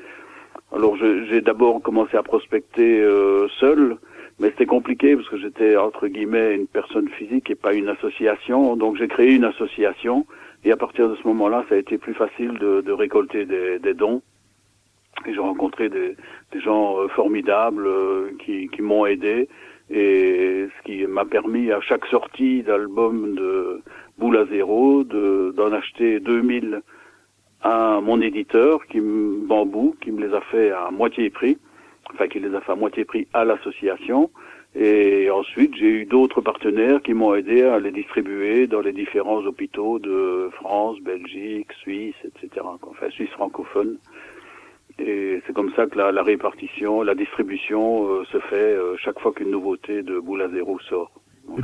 Alors 0.72 0.96
j'ai 0.96 1.40
d'abord 1.40 1.82
commencé 1.82 2.16
à 2.16 2.22
prospecter 2.22 3.00
euh, 3.00 3.48
seul, 3.58 3.96
mais 4.42 4.50
c'était 4.50 4.66
compliqué 4.66 5.14
parce 5.16 5.28
que 5.28 5.38
j'étais 5.38 5.76
entre 5.76 6.08
guillemets 6.08 6.54
une 6.56 6.66
personne 6.66 7.08
physique 7.08 7.48
et 7.50 7.54
pas 7.54 7.72
une 7.74 7.88
association. 7.88 8.76
Donc 8.76 8.96
j'ai 8.96 9.08
créé 9.08 9.34
une 9.36 9.44
association 9.44 10.26
et 10.64 10.72
à 10.72 10.76
partir 10.76 11.08
de 11.08 11.14
ce 11.14 11.26
moment-là, 11.28 11.64
ça 11.68 11.76
a 11.76 11.78
été 11.78 11.96
plus 11.96 12.12
facile 12.14 12.58
de, 12.58 12.80
de 12.82 12.92
récolter 12.92 13.46
des, 13.46 13.78
des 13.78 13.94
dons. 13.94 14.20
Et 15.26 15.32
j'ai 15.32 15.40
rencontré 15.40 15.88
des, 15.88 16.16
des 16.52 16.60
gens 16.60 16.98
euh, 16.98 17.06
formidables 17.08 17.86
euh, 17.86 18.30
qui, 18.44 18.68
qui 18.68 18.82
m'ont 18.82 19.06
aidé 19.06 19.48
et 19.90 20.66
ce 20.76 20.82
qui 20.84 21.06
m'a 21.06 21.24
permis 21.24 21.70
à 21.70 21.80
chaque 21.80 22.06
sortie 22.06 22.62
d'album 22.62 23.34
de 23.34 23.80
Boule 24.18 24.36
à 24.38 24.46
zéro 24.46 25.04
de- 25.04 25.52
d'en 25.56 25.72
acheter 25.72 26.18
2000 26.20 26.80
à 27.62 28.00
mon 28.02 28.20
éditeur 28.20 28.84
qui 28.86 29.00
me- 29.00 29.46
Bambou 29.46 29.94
qui 30.00 30.10
me 30.10 30.26
les 30.26 30.34
a 30.34 30.40
fait 30.40 30.70
à 30.72 30.90
moitié 30.90 31.30
prix 31.30 31.58
enfin 32.12 32.28
qui 32.28 32.40
les 32.40 32.54
a 32.54 32.60
fait 32.60 32.72
à 32.72 32.76
moitié 32.76 33.04
prix 33.04 33.26
à 33.32 33.44
l'association 33.44 34.30
et 34.74 35.30
ensuite 35.30 35.74
j'ai 35.76 35.88
eu 35.88 36.04
d'autres 36.06 36.40
partenaires 36.40 37.02
qui 37.02 37.12
m'ont 37.12 37.34
aidé 37.34 37.62
à 37.62 37.78
les 37.78 37.90
distribuer 37.90 38.66
dans 38.66 38.80
les 38.80 38.92
différents 38.92 39.44
hôpitaux 39.44 39.98
de 39.98 40.48
France, 40.54 40.98
Belgique, 41.00 41.70
Suisse, 41.82 42.14
etc. 42.24 42.64
Enfin 42.82 43.10
Suisse 43.10 43.30
francophone. 43.30 43.98
Et 44.98 45.42
c'est 45.46 45.52
comme 45.52 45.72
ça 45.74 45.86
que 45.86 45.98
la, 45.98 46.12
la 46.12 46.22
répartition, 46.22 47.02
la 47.02 47.14
distribution 47.14 48.08
euh, 48.08 48.24
se 48.26 48.38
fait 48.40 48.56
euh, 48.56 48.96
chaque 48.98 49.18
fois 49.20 49.32
qu'une 49.32 49.50
nouveauté 49.50 50.02
de 50.02 50.18
boule 50.18 50.42
à 50.42 50.48
zéro 50.48 50.78
sort. 50.80 51.10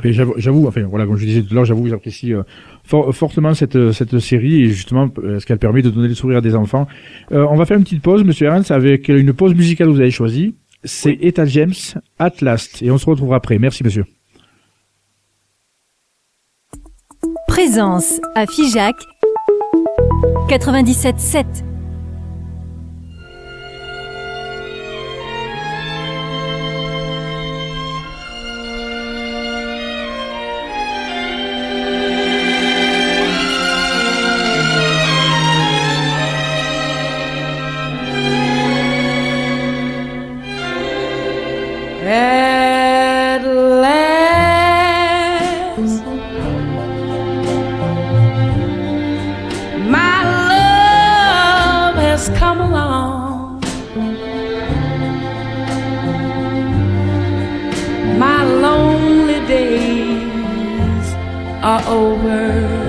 J'avoue, 0.03 0.67
enfin 0.67 0.83
voilà, 0.83 1.05
comme 1.07 1.17
je 1.17 1.25
disais 1.25 1.41
tout 1.41 1.47
à 1.51 1.55
l'heure, 1.55 1.65
j'avoue 1.65 1.83
que 1.83 1.89
j'apprécie 1.89 2.31
euh, 2.33 2.43
for- 2.83 3.13
fortement 3.15 3.55
cette 3.55 3.91
cette 3.91 4.19
série 4.19 4.61
et 4.63 4.67
justement 4.69 5.09
euh, 5.17 5.39
ce 5.39 5.45
qu'elle 5.47 5.57
permet 5.57 5.81
de 5.81 5.89
donner 5.89 6.07
le 6.07 6.13
sourire 6.13 6.37
à 6.37 6.41
des 6.41 6.53
enfants. 6.55 6.87
Euh, 7.31 7.47
on 7.49 7.55
va 7.55 7.65
faire 7.65 7.77
une 7.77 7.83
petite 7.83 8.03
pause, 8.03 8.23
Monsieur 8.23 8.45
Ernst, 8.47 8.69
avec 8.69 9.07
une 9.07 9.33
pause 9.33 9.55
musicale 9.55 9.87
que 9.87 9.93
vous 9.93 9.99
avez 9.99 10.11
choisie. 10.11 10.53
C'est 10.83 11.17
Etta 11.21 11.45
James, 11.45 11.73
At 12.19 12.33
Last, 12.41 12.81
et 12.83 12.91
on 12.91 12.97
se 12.99 13.05
retrouvera 13.09 13.37
après. 13.37 13.57
Merci, 13.57 13.83
Monsieur. 13.83 14.05
Présence 17.47 18.21
à 18.35 18.45
Figeac 18.45 18.95
97.7. 20.49 21.45
are 61.61 61.83
over. 61.87 62.88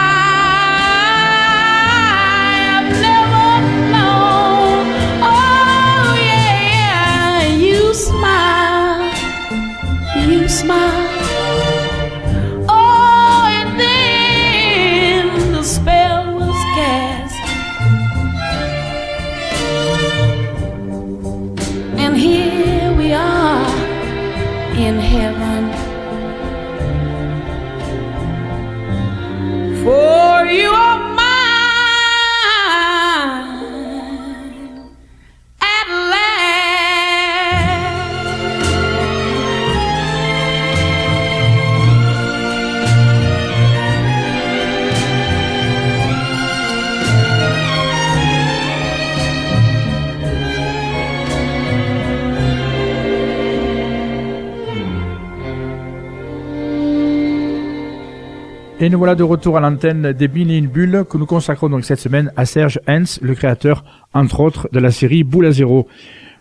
Et 58.83 58.89
nous 58.89 58.97
voilà 58.97 59.13
de 59.13 59.21
retour 59.21 59.57
à 59.57 59.59
l'antenne 59.59 60.11
des 60.11 60.27
Mille 60.27 60.49
et 60.51 60.57
une 60.57 60.65
bulles 60.65 61.03
que 61.07 61.15
nous 61.15 61.27
consacrons 61.27 61.69
donc 61.69 61.85
cette 61.85 61.99
semaine 61.99 62.33
à 62.35 62.45
Serge 62.45 62.79
Hens, 62.87 63.19
le 63.21 63.35
créateur, 63.35 63.83
entre 64.11 64.39
autres, 64.39 64.69
de 64.71 64.79
la 64.79 64.89
série 64.89 65.23
Boule 65.23 65.45
à 65.45 65.51
zéro. 65.51 65.87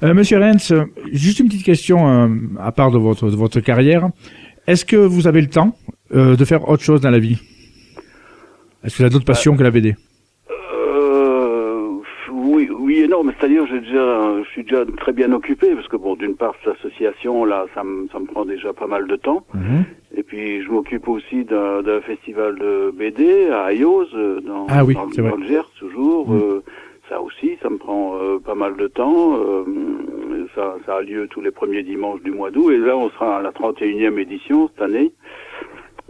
Euh, 0.02 0.14
Monsieur 0.14 0.42
Hens, 0.42 0.72
euh, 0.72 0.84
juste 1.12 1.40
une 1.40 1.48
petite 1.48 1.66
question 1.66 2.08
euh, 2.08 2.28
à 2.58 2.72
part 2.72 2.92
de 2.92 2.96
votre, 2.96 3.28
de 3.28 3.36
votre 3.36 3.60
carrière. 3.60 4.08
Est-ce 4.66 4.86
que 4.86 4.96
vous 4.96 5.26
avez 5.26 5.42
le 5.42 5.48
temps 5.48 5.76
euh, 6.14 6.34
de 6.34 6.44
faire 6.46 6.66
autre 6.66 6.82
chose 6.82 7.02
dans 7.02 7.10
la 7.10 7.18
vie? 7.18 7.38
Est-ce 8.84 8.94
que 8.94 8.96
vous 8.96 9.02
avez 9.02 9.12
d'autres 9.12 9.26
passions 9.26 9.54
que 9.54 9.62
la 9.62 9.70
BD 9.70 9.94
oui, 12.32 12.70
oui 12.72 13.00
et 13.00 13.08
non, 13.08 13.22
mais 13.22 13.34
c'est-à-dire 13.38 13.66
j'ai 13.66 13.80
déjà, 13.80 14.42
je 14.42 14.48
suis 14.52 14.62
déjà 14.64 14.84
très 14.96 15.12
bien 15.12 15.30
occupé 15.32 15.74
parce 15.74 15.88
que 15.88 15.96
bon, 15.96 16.16
d'une 16.16 16.36
part 16.36 16.54
cette 16.64 16.74
association 16.78 17.44
là, 17.44 17.66
ça 17.74 17.84
me, 17.84 18.08
ça 18.08 18.18
me 18.18 18.24
prend 18.24 18.46
déjà 18.46 18.72
pas 18.72 18.86
mal 18.86 19.06
de 19.06 19.16
temps. 19.16 19.44
Mhm. 19.52 19.84
Et 20.20 20.22
puis 20.22 20.62
je 20.62 20.70
m'occupe 20.70 21.08
aussi 21.08 21.44
d'un 21.46 21.80
d'un 21.80 22.02
festival 22.02 22.58
de 22.58 22.90
BD 22.94 23.48
à 23.48 23.64
Ayos, 23.64 24.04
euh, 24.14 24.38
dans, 24.42 24.66
Ah 24.68 24.84
oui, 24.84 24.92
dans, 24.92 25.06
dans 25.06 25.36
le 25.36 25.46
Gers 25.46 25.70
toujours. 25.78 26.28
Mm. 26.28 26.36
Euh, 26.36 26.60
ça 27.08 27.22
aussi, 27.22 27.56
ça 27.62 27.70
me 27.70 27.78
prend 27.78 28.18
euh, 28.20 28.38
pas 28.38 28.54
mal 28.54 28.76
de 28.76 28.86
temps. 28.86 29.38
Euh, 29.38 29.64
ça, 30.54 30.76
ça 30.84 30.96
a 30.96 31.00
lieu 31.00 31.26
tous 31.28 31.40
les 31.40 31.50
premiers 31.50 31.82
dimanches 31.82 32.20
du 32.20 32.32
mois 32.32 32.50
d'août. 32.50 32.70
Et 32.70 32.76
là, 32.76 32.98
on 32.98 33.08
sera 33.08 33.38
à 33.38 33.42
la 33.42 33.50
31e 33.50 34.18
édition 34.18 34.68
cette 34.68 34.82
année. 34.82 35.10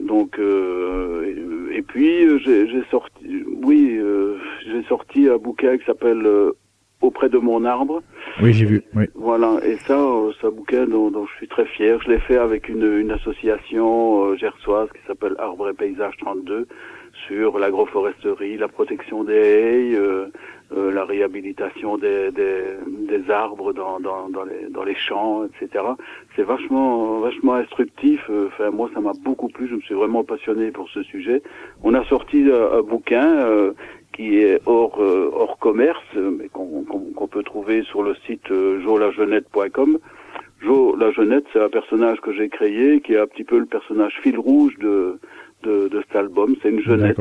Donc, 0.01 0.40
euh, 0.40 1.68
et, 1.73 1.77
et 1.79 1.83
puis 1.83 2.25
euh, 2.27 2.38
j'ai 2.38 2.83
sorti, 2.90 3.44
oui, 3.62 3.96
euh, 3.96 4.38
j'ai 4.66 4.83
sorti 4.88 5.29
un 5.29 5.37
bouquin 5.37 5.79
qui 5.79 5.85
s'appelle 5.85 6.27
Auprès 7.01 7.29
de 7.31 7.39
mon 7.39 7.65
arbre. 7.65 8.03
Oui, 8.43 8.53
j'ai 8.53 8.67
vu. 8.67 8.83
Oui. 8.95 9.05
Voilà, 9.15 9.59
et 9.65 9.77
ça, 9.87 9.99
euh, 9.99 10.33
c'est 10.39 10.47
un 10.47 10.51
bouquin 10.51 10.87
dont, 10.87 11.11
dont 11.11 11.27
je 11.27 11.35
suis 11.37 11.49
très 11.49 11.65
fier. 11.65 11.99
Je 12.03 12.11
l'ai 12.11 12.19
fait 12.21 12.37
avec 12.37 12.69
une, 12.69 12.85
une 12.99 13.11
association 13.11 14.25
euh, 14.27 14.37
gersoise 14.37 14.89
qui 14.93 15.01
s'appelle 15.07 15.35
Arbre 15.39 15.71
et 15.71 15.73
Paysage 15.75 16.17
32 16.19 16.67
sur 17.27 17.59
l'agroforesterie, 17.59 18.57
la 18.57 18.69
protection 18.69 19.25
des 19.25 19.35
haies, 19.35 19.95
euh, 19.97 20.27
euh, 20.77 20.93
la 20.93 21.05
réhabilitation 21.05 21.99
des, 21.99 22.31
des, 22.31 22.63
des 23.09 23.31
arbres 23.31 23.73
dans, 23.73 23.99
dans, 23.99 24.29
dans, 24.29 24.45
les, 24.45 24.69
dans 24.71 24.85
les 24.85 24.95
champs, 24.95 25.45
etc. 25.45 25.85
C'est 26.37 26.45
vachement, 26.45 27.19
vachement 27.21 27.55
instructif. 27.55 28.21
Euh, 28.31 28.47
Enfin, 28.49 28.71
moi, 28.71 28.89
ça 28.95 29.01
m'a 29.01 29.13
beaucoup 29.25 29.49
plu. 29.49 29.69
Je 29.69 29.75
me 29.75 29.81
suis 29.81 29.95
vraiment 29.95 30.23
passionné 30.23 30.71
pour 30.71 30.89
ce 30.91 31.03
sujet. 31.03 31.43
On 31.83 31.95
a 31.95 32.05
sorti 32.05 32.49
euh, 32.49 32.79
un 32.79 32.83
bouquin 32.83 33.27
euh, 33.27 33.73
qui 34.12 34.38
est 34.38 34.61
hors, 34.66 35.01
euh, 35.01 35.31
hors 35.33 35.59
commerce, 35.59 36.03
mais 36.16 36.49
qu'on 36.49 36.83
qu'on- 36.85 37.12
qu'on 37.14 37.29
peut 37.29 37.42
trouver 37.42 37.83
sur 37.85 38.03
le 38.03 38.14
site 38.27 38.51
euh, 38.51 38.81
jolajeunette.com. 38.83 39.99
Jo 40.62 40.94
la 40.96 41.11
Jeunette, 41.12 41.44
c'est 41.53 41.61
un 41.61 41.68
personnage 41.70 42.20
que 42.20 42.33
j'ai 42.33 42.49
créé, 42.49 43.01
qui 43.01 43.14
est 43.14 43.18
un 43.20 43.27
petit 43.27 43.44
peu 43.44 43.59
le 43.59 43.66
personnage 43.66 44.12
fil 44.23 44.38
rouge 44.38 44.77
de, 44.79 45.18
de, 45.62 45.88
de 45.88 46.03
cet 46.03 46.16
album. 46.16 46.55
C'est 46.62 46.70
une 46.70 46.81
jeunette. 46.81 47.16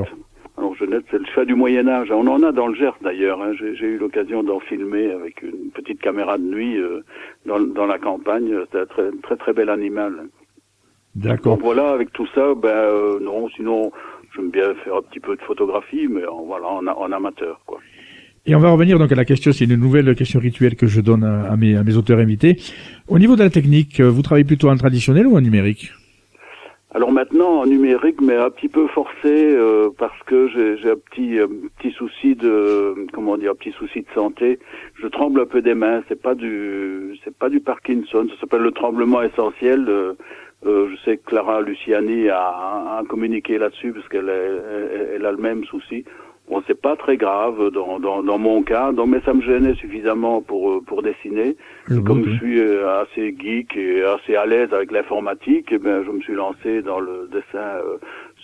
Alors 0.58 0.76
Jeunette, 0.76 1.06
c'est 1.10 1.20
le 1.20 1.26
chat 1.34 1.46
du 1.46 1.56
Moyen 1.56 1.88
Âge. 1.88 2.12
On 2.12 2.28
en 2.28 2.44
a 2.44 2.52
dans 2.52 2.68
le 2.68 2.76
Gers 2.76 2.98
d'ailleurs. 3.02 3.42
hein. 3.42 3.54
J'ai 3.58 3.88
eu 3.88 3.98
l'occasion 3.98 4.44
d'en 4.44 4.60
filmer 4.60 5.10
avec 5.12 5.42
une 5.42 5.72
petite 5.74 6.02
caméra 6.02 6.38
de 6.38 6.44
nuit. 6.44 6.78
euh, 6.78 7.00
dans, 7.46 7.62
dans 7.62 7.86
la 7.86 7.98
campagne. 7.98 8.54
C'est 8.72 8.80
un 8.82 8.86
très, 8.86 9.10
très 9.24 9.38
très 9.38 9.54
bel 9.54 9.70
animal. 9.70 10.28
D'accord. 11.16 11.58
Voilà, 11.62 11.90
avec 11.92 12.12
tout 12.12 12.28
ça, 12.36 12.54
ben 12.56 12.68
euh, 12.70 13.20
non, 13.22 13.48
sinon 13.50 13.92
j'aime 14.36 14.50
bien 14.50 14.74
faire 14.84 14.96
un 14.96 15.02
petit 15.02 15.20
peu 15.20 15.36
de 15.36 15.42
photographie, 15.42 16.08
mais 16.10 16.26
en, 16.26 16.44
voilà, 16.44 16.68
en, 16.68 17.12
amateur, 17.12 17.60
quoi. 17.66 17.80
Et 18.46 18.56
on 18.56 18.60
va 18.60 18.72
revenir 18.72 18.98
donc 18.98 19.12
à 19.12 19.16
la 19.16 19.26
question, 19.26 19.52
c'est 19.52 19.66
une 19.66 19.76
nouvelle 19.76 20.16
question 20.16 20.40
rituelle 20.40 20.76
que 20.76 20.88
je 20.88 21.02
donne 21.02 21.24
à 21.24 21.52
à 21.52 21.58
mes, 21.58 21.76
à 21.76 21.84
mes 21.84 21.96
auteurs 21.98 22.20
invités. 22.20 22.58
Au 23.08 23.20
niveau 23.20 23.36
de 23.36 23.44
la 23.44 23.50
technique, 23.50 24.00
euh, 24.00 24.10
vous 24.10 24.22
travaillez 24.22 24.46
plutôt 24.46 24.70
en 24.70 24.78
traditionnel 24.78 25.28
ou 25.28 25.38
en 25.38 25.42
numérique? 25.42 25.92
Alors 26.92 27.12
maintenant 27.12 27.60
en 27.60 27.68
numérique, 27.68 28.20
mais 28.20 28.36
un 28.36 28.50
petit 28.50 28.68
peu 28.68 28.88
forcé 28.88 29.14
euh, 29.26 29.90
parce 29.96 30.18
que 30.26 30.48
j'ai 30.48 30.90
un 30.90 30.96
petit 30.96 31.38
euh, 31.40 31.48
petit 31.78 31.92
souci 31.92 32.34
de 32.36 33.06
comment 33.14 33.38
dire, 33.38 33.52
un 33.52 33.56
petit 33.56 33.74
souci 33.74 34.02
de 34.02 34.08
santé. 34.16 34.58
Je 35.00 35.06
tremble 35.06 35.42
un 35.42 35.46
peu 35.46 35.62
des 35.62 35.76
mains. 35.76 36.02
C'est 36.08 36.20
pas 36.20 36.34
du 36.34 37.16
c'est 37.24 37.38
pas 37.38 37.50
du 37.50 37.60
Parkinson. 37.60 38.28
Ça 38.30 38.42
s'appelle 38.42 38.64
le 38.64 38.72
tremblement 38.72 39.22
essentiel. 39.22 39.86
Euh, 39.88 40.14
je 40.66 40.96
sais 41.06 41.18
que 41.18 41.26
Clara 41.26 41.62
Luciani 41.62 42.30
a, 42.30 43.00
a 43.00 43.04
communiqué 43.08 43.58
là-dessus 43.58 43.94
parce 43.94 44.08
qu'elle 44.10 44.30
elle, 44.30 45.12
elle 45.16 45.26
a 45.26 45.32
le 45.32 45.38
même 45.38 45.64
souci. 45.66 46.04
Bon, 46.50 46.64
c'est 46.66 46.82
pas 46.82 46.96
très 46.96 47.16
grave 47.16 47.70
dans, 47.70 48.00
dans, 48.00 48.24
dans 48.24 48.40
mon 48.40 48.64
cas, 48.64 48.92
donc 48.92 49.10
mais 49.10 49.22
ça 49.22 49.36
me 49.36 49.42
gênait 49.42 49.76
suffisamment 49.76 50.42
pour 50.42 50.72
euh, 50.72 50.82
pour 50.82 51.04
dessiner. 51.04 51.56
Comme 52.08 52.26
je 52.26 52.36
suis 52.38 52.60
euh, 52.60 53.02
assez 53.02 53.36
geek 53.38 53.78
et 53.78 54.02
assez 54.02 54.36
à 54.36 54.48
l'aise 54.48 54.74
avec 54.74 54.92
l'informatique, 54.92 55.68
eh 55.72 55.78
ben, 55.78 56.04
je 56.04 56.10
me 56.10 56.20
suis 56.22 56.34
lancé 56.34 56.82
dans 56.82 57.00
le 57.00 57.30
dessin 57.32 57.60
euh, 57.86 57.98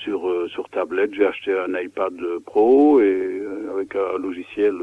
sur 0.05 0.29
euh, 0.29 0.47
sur 0.47 0.69
tablette. 0.69 1.13
J'ai 1.13 1.25
acheté 1.25 1.51
un 1.51 1.77
iPad 1.77 2.13
Pro 2.45 3.01
et 3.01 3.03
euh, 3.41 3.73
avec 3.73 3.93
un 3.95 4.17
logiciel 4.17 4.75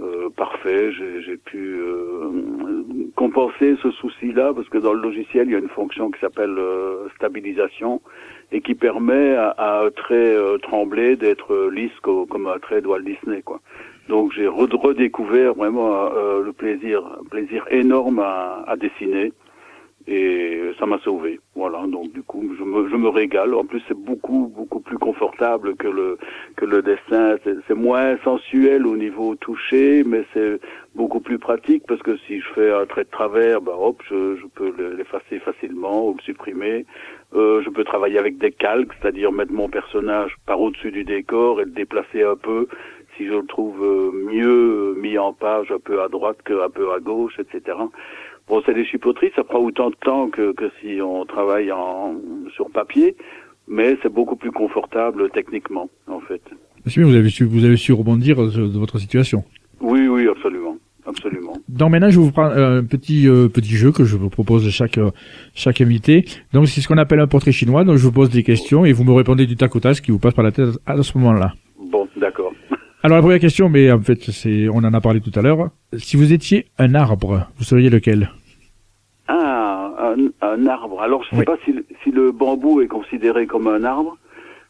euh, 0.00 0.28
parfait, 0.36 0.90
j'ai 0.92 1.36
pu 1.36 1.76
euh, 1.78 2.30
compenser 3.14 3.76
ce 3.82 3.90
souci-là 3.90 4.52
parce 4.54 4.68
que 4.68 4.78
dans 4.78 4.92
le 4.94 5.02
logiciel, 5.02 5.48
il 5.48 5.52
y 5.52 5.56
a 5.56 5.58
une 5.58 5.68
fonction 5.68 6.10
qui 6.10 6.18
s'appelle 6.20 6.56
stabilisation 7.16 8.00
et 8.52 8.60
qui 8.60 8.74
permet 8.74 9.34
à, 9.36 9.50
à 9.50 9.84
un 9.84 9.90
trait 9.90 10.34
tremblé 10.62 11.16
d'être 11.16 11.68
lisse 11.70 11.98
co- 12.02 12.26
comme 12.26 12.46
un 12.46 12.58
trait 12.58 12.80
de 12.80 12.86
Walt 12.88 13.02
Disney, 13.02 13.42
quoi. 13.42 13.60
Donc 14.08 14.32
j'ai 14.32 14.46
re- 14.46 14.76
redécouvert 14.76 15.54
vraiment 15.54 15.90
euh, 16.14 16.42
le 16.42 16.52
plaisir, 16.52 17.02
plaisir 17.30 17.64
énorme 17.70 18.18
à, 18.18 18.64
à 18.66 18.76
dessiner 18.76 19.32
et 20.06 20.60
ça 20.78 20.86
m'a 20.86 20.98
sauvé. 20.98 21.40
Voilà, 21.54 21.84
donc 21.86 22.12
du 22.12 22.22
coup 22.22 22.44
je 22.58 22.62
me, 22.64 22.88
je 22.88 22.96
me 22.96 23.08
régale. 23.08 23.54
En 23.54 23.64
plus 23.64 23.82
c'est 23.88 23.96
beaucoup 23.96 24.52
beaucoup 24.54 24.80
plus 24.80 24.98
confortable 24.98 25.76
que 25.76 25.88
le 25.88 26.18
que 26.56 26.64
le 26.64 26.82
dessin. 26.82 27.36
C'est 27.66 27.74
moins 27.74 28.16
sensuel 28.24 28.86
au 28.86 28.96
niveau 28.96 29.34
touché, 29.36 30.02
mais 30.04 30.24
c'est 30.34 30.60
beaucoup 30.94 31.20
plus 31.20 31.38
pratique 31.38 31.84
parce 31.88 32.02
que 32.02 32.16
si 32.26 32.40
je 32.40 32.48
fais 32.54 32.70
un 32.72 32.86
trait 32.86 33.04
de 33.04 33.10
travers, 33.10 33.60
bah 33.60 33.76
hop, 33.78 34.02
je, 34.08 34.36
je 34.36 34.46
peux 34.54 34.72
le- 34.76 34.94
l'effacer 34.94 35.38
facilement 35.40 36.08
ou 36.08 36.14
le 36.14 36.22
supprimer. 36.22 36.84
Euh, 37.34 37.62
je 37.62 37.70
peux 37.70 37.82
travailler 37.84 38.18
avec 38.18 38.38
des 38.38 38.52
calques, 38.52 38.92
c'est-à-dire 39.00 39.32
mettre 39.32 39.52
mon 39.52 39.68
personnage 39.68 40.36
par 40.46 40.60
au-dessus 40.60 40.92
du 40.92 41.04
décor 41.04 41.60
et 41.60 41.64
le 41.64 41.70
déplacer 41.70 42.22
un 42.22 42.36
peu 42.36 42.68
si 43.16 43.26
je 43.26 43.32
le 43.34 43.46
trouve 43.46 43.82
euh, 43.84 44.10
mieux 44.12 44.94
mis 45.00 45.18
en 45.18 45.32
page 45.32 45.70
un 45.70 45.78
peu 45.78 46.02
à 46.02 46.08
droite 46.08 46.38
qu'un 46.44 46.68
peu 46.68 46.92
à 46.92 46.98
gauche, 47.00 47.38
etc. 47.38 47.76
Bon, 48.48 48.62
c'est 48.66 48.74
des 48.74 48.84
chipoteries, 48.84 49.32
ça 49.34 49.44
prend 49.44 49.58
autant 49.58 49.90
de 49.90 49.96
temps 49.96 50.28
que, 50.28 50.52
que 50.52 50.70
si 50.80 51.00
on 51.00 51.24
travaille 51.24 51.72
en, 51.72 52.14
sur 52.54 52.70
papier, 52.70 53.16
mais 53.66 53.96
c'est 54.02 54.12
beaucoup 54.12 54.36
plus 54.36 54.52
confortable 54.52 55.30
techniquement, 55.30 55.88
en 56.06 56.20
fait. 56.20 56.42
Vous 56.84 57.14
avez 57.14 57.30
su, 57.30 57.44
vous 57.44 57.64
avez 57.64 57.78
su 57.78 57.92
rebondir 57.94 58.42
euh, 58.42 58.50
de 58.50 58.78
votre 58.78 58.98
situation. 58.98 59.44
Oui, 59.80 60.06
oui, 60.06 60.28
absolument, 60.28 60.76
absolument. 61.06 61.54
Donc 61.68 61.90
maintenant, 61.90 62.10
je 62.10 62.20
vous 62.20 62.30
prends 62.30 62.50
euh, 62.50 62.80
un 62.80 62.84
petit 62.84 63.26
euh, 63.26 63.48
petit 63.48 63.76
jeu 63.76 63.90
que 63.90 64.04
je 64.04 64.16
vous 64.16 64.28
propose 64.28 64.66
à 64.66 64.70
chaque 64.70 64.98
euh, 64.98 65.10
chaque 65.54 65.80
invité. 65.80 66.26
Donc 66.52 66.68
c'est 66.68 66.82
ce 66.82 66.88
qu'on 66.88 66.98
appelle 66.98 67.20
un 67.20 67.26
portrait 67.26 67.52
chinois. 67.52 67.84
Donc 67.84 67.96
je 67.96 68.04
vous 68.04 68.12
pose 68.12 68.28
des 68.28 68.42
questions 68.42 68.84
et 68.84 68.92
vous 68.92 69.04
me 69.04 69.12
répondez 69.12 69.46
du 69.46 69.56
tac 69.56 69.74
au 69.74 69.80
tac 69.80 69.96
ce 69.96 70.02
qui 70.02 70.10
vous 70.10 70.18
passe 70.18 70.34
par 70.34 70.44
la 70.44 70.52
tête 70.52 70.68
à 70.84 71.02
ce 71.02 71.16
moment-là. 71.18 71.54
Bon, 71.78 72.06
d'accord. 72.16 72.43
Alors 73.04 73.18
la 73.18 73.22
première 73.22 73.38
question, 73.38 73.68
mais 73.68 73.92
en 73.92 74.00
fait 74.00 74.30
c'est 74.30 74.68
on 74.68 74.78
en 74.78 74.92
a 74.94 75.00
parlé 75.00 75.20
tout 75.20 75.30
à 75.38 75.42
l'heure. 75.42 75.68
Si 75.98 76.16
vous 76.16 76.32
étiez 76.32 76.66
un 76.78 76.94
arbre, 76.96 77.46
vous 77.58 77.64
seriez 77.64 77.90
lequel? 77.90 78.30
Ah, 79.28 79.90
un, 80.42 80.46
un 80.46 80.66
arbre. 80.66 81.00
Alors, 81.00 81.22
je 81.24 81.30
sais 81.30 81.36
Oui. 81.36 81.44
pas 81.44 81.56
si, 81.64 81.72
le- 81.72 81.84
si 82.02 82.10
le 82.10 82.30
bambou 82.32 82.80
est 82.82 82.86
considéré 82.88 83.46
comme 83.46 83.68
un 83.68 83.84
arbre. 83.84 84.16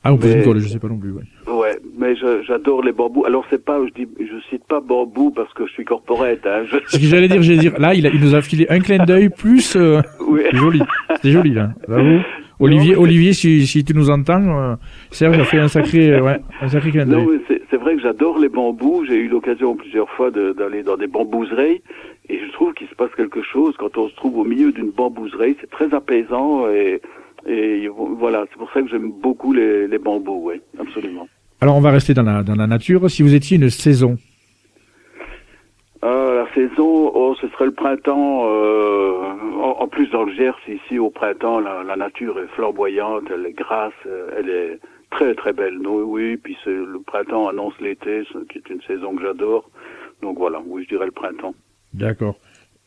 Ah, 0.04 0.10
vous 0.12 0.18
posez 0.18 0.36
Mais- 0.36 0.42
colle, 0.44 0.58
je 0.58 0.68
sais 0.68 0.78
pas 0.78 0.86
non 0.88 0.98
plus. 0.98 1.12
Ouais. 1.12 1.22
Ouais, 1.48 1.78
mais 1.98 2.14
j'adore 2.46 2.82
les 2.84 2.92
bambous. 2.92 3.24
Alors, 3.24 3.44
c'est 3.50 3.64
pas, 3.64 3.78
je 3.86 3.92
dis, 4.04 4.08
je 4.20 4.38
cite 4.50 4.64
pas 4.68 4.80
bambou 4.80 5.30
parce 5.30 5.52
que 5.54 5.66
je 5.66 5.72
suis 5.72 5.84
corporate, 5.84 6.46
hein. 6.46 6.64
Je- 6.70 6.76
Ce 6.88 6.98
que 6.98 7.04
j'allais 7.04 7.26
dire, 7.28 7.42
j'allais 7.42 7.58
dire, 7.58 7.78
là 7.80 7.94
il, 7.94 8.06
a, 8.06 8.10
il 8.10 8.20
nous 8.20 8.34
a 8.34 8.42
filé 8.42 8.66
un 8.68 8.80
clin 8.80 9.04
d'œil 9.04 9.28
plus 9.30 9.74
euh, 9.76 10.00
oui. 10.28 10.42
c'est 10.50 10.56
joli. 10.56 10.82
C'était 11.16 11.30
joli 11.32 11.50
là. 11.54 11.70
Bravo. 11.88 12.18
Olivier, 12.60 12.94
Non, 12.94 13.00
Olivier, 13.02 13.32
si, 13.32 13.66
si 13.66 13.84
tu 13.84 13.94
nous 13.94 14.10
entends, 14.10 14.42
euh, 14.60 14.74
Serge 15.10 15.36
a 15.38 15.44
fait 15.44 15.58
un 15.58 15.66
sacré, 15.68 16.12
euh, 16.12 16.20
ouais, 16.22 16.40
un 16.62 16.68
sacré 16.68 16.92
clin 16.92 17.04
d'œil. 17.06 17.24
Non, 17.24 17.32
mais 17.48 17.60
c'est 17.74 17.80
vrai 17.80 17.96
que 17.96 18.02
j'adore 18.02 18.38
les 18.38 18.48
bambous. 18.48 19.04
J'ai 19.04 19.16
eu 19.16 19.26
l'occasion 19.26 19.74
plusieurs 19.74 20.08
fois 20.10 20.30
de- 20.30 20.52
d'aller 20.52 20.84
dans 20.84 20.96
des 20.96 21.08
bambouseries 21.08 21.82
et 22.28 22.38
je 22.38 22.52
trouve 22.52 22.72
qu'il 22.72 22.86
se 22.86 22.94
passe 22.94 23.10
quelque 23.16 23.42
chose 23.42 23.74
quand 23.76 23.98
on 23.98 24.08
se 24.08 24.14
trouve 24.14 24.38
au 24.38 24.44
milieu 24.44 24.70
d'une 24.70 24.90
bambouserie. 24.92 25.56
C'est 25.60 25.70
très 25.70 25.92
apaisant 25.92 26.68
et, 26.70 27.00
et 27.46 27.88
voilà, 27.88 28.44
c'est 28.48 28.56
pour 28.58 28.70
ça 28.72 28.80
que 28.80 28.88
j'aime 28.88 29.10
beaucoup 29.10 29.52
les, 29.52 29.88
les 29.88 29.98
bambous, 29.98 30.40
oui, 30.44 30.60
absolument. 30.78 31.26
Alors 31.60 31.74
on 31.76 31.80
va 31.80 31.90
rester 31.90 32.14
dans 32.14 32.22
la, 32.22 32.44
dans 32.44 32.54
la 32.54 32.68
nature. 32.68 33.10
Si 33.10 33.24
vous 33.24 33.34
étiez 33.34 33.56
une 33.56 33.70
saison, 33.70 34.16
Euh, 36.04 36.44
la 36.44 36.54
saison, 36.54 37.10
oh, 37.14 37.34
ce 37.40 37.48
serait 37.48 37.64
le 37.64 37.72
printemps. 37.72 38.42
Euh, 38.44 39.12
en, 39.68 39.76
en 39.84 39.88
plus, 39.88 40.06
dans 40.10 40.24
le 40.24 40.32
Gers, 40.34 40.54
ici, 40.68 40.98
au 40.98 41.08
printemps, 41.08 41.60
la, 41.60 41.82
la 41.82 41.96
nature 41.96 42.38
est 42.38 42.46
flamboyante, 42.56 43.24
elle 43.34 43.46
est 43.46 43.54
grasse, 43.64 43.94
elle 44.36 44.50
est 44.50 44.78
très 45.16 45.34
très 45.34 45.52
belle. 45.52 45.78
Non, 45.78 45.96
oui, 46.02 46.36
puis 46.36 46.56
c'est- 46.64 46.70
le 46.70 47.00
printemps 47.04 47.48
annonce 47.48 47.74
l'été, 47.80 48.22
qui 48.50 48.58
est 48.58 48.68
une 48.70 48.82
saison 48.82 49.14
que 49.16 49.22
j'adore. 49.22 49.70
Donc 50.22 50.38
voilà, 50.38 50.60
oui, 50.66 50.84
je 50.84 50.88
dirais 50.88 51.06
le 51.06 51.12
printemps. 51.12 51.54
d'accord. 51.92 52.36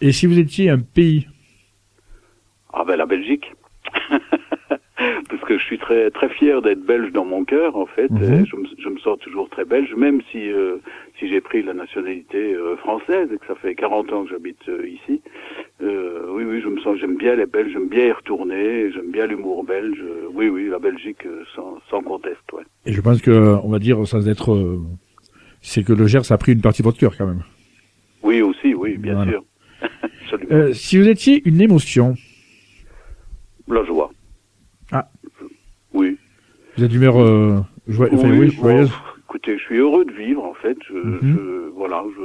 Et 0.02 0.12
si 0.12 0.28
vous 0.28 0.38
étiez 0.38 0.70
un 0.70 0.80
pays, 0.80 1.28
Ah 2.74 2.84
ben 2.86 2.96
la 2.98 3.06
Belgique. 3.08 3.52
Parce 5.30 5.42
que 5.48 5.58
je 5.58 5.64
suis 5.64 5.78
très 5.78 6.10
très 6.12 6.30
fier 6.30 6.62
d'être 6.62 6.82
belge 6.82 7.12
dans 7.12 7.24
mon 7.26 7.44
cœur 7.46 7.76
en 7.78 7.86
fait. 7.86 8.10
Mhm. 8.12 8.22
Et 8.42 8.46
je, 8.46 8.56
me, 8.56 8.66
je 8.80 8.90
me 8.90 8.98
sens 9.00 9.18
toujours 9.20 9.50
très 9.50 9.64
belge, 9.66 9.94
même 9.96 10.22
si 10.32 10.52
euh, 10.52 10.78
si 11.18 11.28
j'ai 11.30 11.40
pris 11.42 11.62
la 11.64 11.74
nationalité 11.74 12.54
euh, 12.54 12.76
française 12.78 13.30
et 13.34 13.38
que 13.38 13.46
ça 13.48 13.56
fait 13.56 13.76
40 13.76 14.12
ans 14.14 14.24
que 14.24 14.30
j'habite 14.32 14.68
euh, 14.70 14.88
ici. 14.88 15.22
Euh, 15.82 16.26
oui 16.32 16.44
oui, 16.44 16.60
je 16.64 16.68
me 16.70 16.80
sens 16.82 16.98
j'aime 17.00 17.18
bien 17.18 17.36
les 17.36 17.46
Belges, 17.46 17.72
j'aime 17.72 17.88
bien 17.88 18.08
y 18.08 18.12
retourner, 18.12 18.92
j'aime 18.92 19.12
bien 19.12 19.28
l'humour 19.28 19.64
belge. 19.64 20.02
Oui 20.34 20.50
oui, 20.50 20.70
la 20.70 20.80
Belgique 20.80 21.24
euh, 21.28 21.44
sans 21.56 21.78
sans 21.90 22.02
conteste, 22.02 22.52
ouais. 22.54 22.64
et 22.88 22.94
je 22.94 23.00
pense 23.02 23.22
que 23.22 23.32
on 23.64 23.70
va 23.70 23.78
dire 23.78 24.06
sans 24.08 24.28
être, 24.28 24.54
euh, 24.54 24.80
c'est 25.62 25.84
que 25.84 25.94
le 25.94 26.08
Gers 26.08 26.32
a 26.32 26.38
pris 26.40 26.54
une 26.54 26.62
partie 26.62 26.82
de 26.82 26.88
votre 26.88 26.98
cœur 27.00 27.16
quand 27.16 27.28
même. 27.28 27.44
Oui 28.24 28.42
aussi, 28.42 28.74
oui 28.74 28.98
bien 28.98 29.14
Voilà. 29.16 29.32
sûr. 29.32 29.44
Euh, 30.52 30.74
si 30.74 30.98
vous 30.98 31.08
étiez 31.08 31.42
une 31.48 31.62
émotion, 31.62 32.14
La 33.70 33.84
joie. 33.86 34.12
Ah. 34.92 35.08
Oui. 35.94 36.18
vous 36.76 36.84
êtes 36.84 36.92
d'humeur 36.92 37.18
euh, 37.22 37.60
enfin, 37.90 38.08
oui, 38.12 38.48
bon, 38.48 38.62
joyeuse. 38.62 38.92
écoutez, 39.26 39.58
je 39.58 39.64
suis 39.64 39.78
heureux 39.78 40.04
de 40.04 40.12
vivre 40.12 40.44
en 40.44 40.54
fait. 40.56 40.78
Je, 40.90 40.94
Mhm. 40.98 41.20
je- 41.22 41.70
voilà, 41.76 42.04
je 42.16 42.22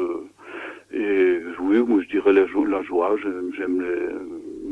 et 0.93 1.39
oui, 1.61 1.79
moi 1.79 2.01
je 2.03 2.09
dirais 2.09 2.33
la, 2.33 2.47
jo- 2.47 2.65
la 2.65 2.83
joie. 2.83 3.17
J'aime, 3.23 3.51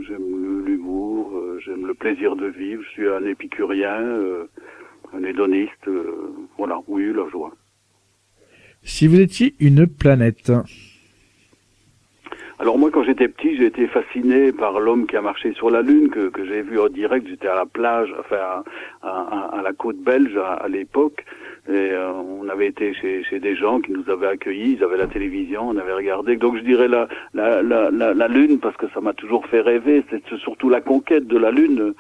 j'aime 0.06 0.64
l'humour, 0.66 1.37
euh, 1.37 1.59
j'aime 1.64 1.87
le 1.87 1.94
plaisir 1.94 2.37
de 2.37 2.46
vivre. 2.46 2.83
Je 2.83 2.88
suis 2.90 3.09
un 3.09 3.24
épicurien, 3.24 4.00
euh, 4.00 4.44
un 5.12 5.22
hédoniste. 5.24 5.88
euh, 5.88 6.33
voilà, 6.59 6.78
oui, 6.88 7.12
la 7.14 7.28
joie. 7.30 7.52
Si 8.83 9.06
vous 9.06 9.20
étiez 9.20 9.54
une 9.61 9.87
planète, 9.87 10.50
Alors 12.59 12.76
moi, 12.78 12.90
quand 12.90 13.04
j'étais 13.04 13.28
petit, 13.28 13.56
j'ai 13.56 13.66
été 13.66 13.87
fasciné 13.87 14.52
par 14.52 14.80
l'homme 14.80 15.06
qui 15.06 15.16
a 15.16 15.22
marché 15.22 15.54
sur 15.54 15.70
la 15.70 15.80
Lune, 15.80 16.11
que, 16.11 16.28
que 16.28 16.44
j'ai 16.44 16.61
vu 16.62 16.78
en 16.78 16.88
direct. 16.88 17.26
J'étais 17.26 17.48
à 17.48 17.54
la 17.54 17.64
plage, 17.66 18.11
enfin 18.20 18.37
à, 18.37 18.62
à- 19.02 19.59
à 19.59 19.62
la 19.62 19.72
côte 19.72 19.98
belge 19.98 20.37
à, 20.37 20.52
à 20.54 20.68
l'époque, 20.68 21.24
et 21.68 21.73
euh, 21.73 22.11
on 22.12 22.49
avait 22.49 22.66
été 22.68 22.94
chez, 22.94 23.23
chez 23.25 23.38
des 23.40 23.55
gens 23.57 23.81
qui 23.81 23.92
nous 23.92 24.09
avaient 24.11 24.27
accueillis. 24.29 24.77
Ils 24.79 24.85
avaient 24.85 24.96
la 24.96 25.07
télévision, 25.07 25.68
on 25.68 25.77
avait 25.77 25.92
regardé. 25.92 26.37
Donc 26.37 26.57
je 26.57 26.62
dirais 26.62 26.88
la, 26.88 27.07
la, 27.35 27.62
la, 27.62 27.90
la, 27.90 28.14
la 28.14 28.29
Lune 28.29 28.59
parce 28.61 28.77
que 28.77 28.87
ça 28.94 29.01
m'a 29.01 29.12
toujours 29.12 29.46
fait 29.46 29.61
rêver. 29.61 30.03
C'est 30.11 30.23
surtout 30.38 30.68
la 30.70 30.81
conquête 30.81 31.27
de 31.27 31.37
la 31.38 31.51
Lune. 31.51 31.92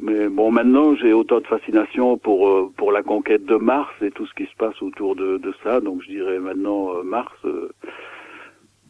Mais 0.00 0.28
bon, 0.28 0.50
maintenant 0.50 0.94
j'ai 0.96 1.12
autant 1.12 1.40
de 1.40 1.46
fascination 1.46 2.16
pour 2.16 2.48
euh, 2.48 2.72
pour 2.76 2.92
la 2.92 3.02
conquête 3.02 3.44
de 3.44 3.56
Mars 3.56 3.90
et 4.00 4.10
tout 4.10 4.26
ce 4.26 4.34
qui 4.34 4.44
se 4.44 4.56
passe 4.58 4.80
autour 4.82 5.14
de, 5.16 5.38
de 5.38 5.52
ça. 5.62 5.80
Donc 5.80 6.02
je 6.02 6.08
dirais 6.10 6.38
maintenant 6.38 6.90
euh, 6.96 7.02
Mars. 7.02 7.32
euh, 7.44 7.70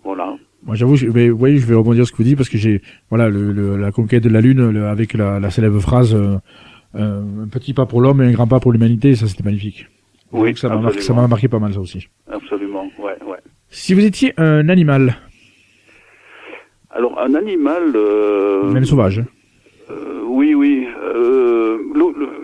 voilà. 0.04 0.36
moi 0.64 0.74
j'avoue, 0.74 0.96
je- 0.96 1.06
mais, 1.06 1.28
voyez, 1.28 1.58
je 1.58 1.66
vais 1.66 1.74
rebondir 1.74 2.04
sur 2.04 2.08
ce 2.08 2.12
que 2.12 2.16
vous 2.18 2.28
dites 2.28 2.36
parce 2.36 2.48
que 2.48 2.58
j'ai, 2.58 2.82
voilà, 3.08 3.28
le, 3.28 3.52
le- 3.52 3.76
la 3.76 3.92
conquête 3.92 4.22
de 4.24 4.28
la 4.28 4.40
Lune 4.40 4.70
le- 4.70 4.86
avec 4.86 5.14
la, 5.14 5.38
la 5.38 5.50
célèbre 5.50 5.78
phrase, 5.80 6.14
euh, 6.14 6.36
un 6.94 7.46
petit 7.48 7.72
pas 7.72 7.86
pour 7.86 8.00
l'homme 8.00 8.20
et 8.22 8.26
un 8.26 8.32
grand 8.32 8.46
pas 8.48 8.58
pour 8.60 8.72
l'humanité, 8.72 9.14
ça 9.14 9.26
c'était 9.28 9.44
magnifique. 9.44 9.86
Oui, 10.32 10.56
ça 10.56 10.68
m'a 10.68 10.76
marqué, 10.76 11.00
ça 11.00 11.12
m'a 11.14 11.28
marqué 11.28 11.48
pas 11.48 11.58
mal 11.58 11.72
ça 11.74 11.80
aussi. 11.80 12.08
Absolument, 12.30 12.86
ouais, 12.98 13.16
ouais. 13.26 13.38
Si 13.68 13.94
vous 13.94 14.04
étiez 14.04 14.32
un 14.38 14.68
animal, 14.68 15.14
Alors 16.90 17.18
un 17.20 17.34
animal. 17.34 17.92
euh, 17.94 18.64
Même 18.72 18.84
sauvage. 18.84 19.22
euh, 19.90 20.22
oui, 20.24 20.54
oui. 20.54 20.86
euh, 21.02 21.78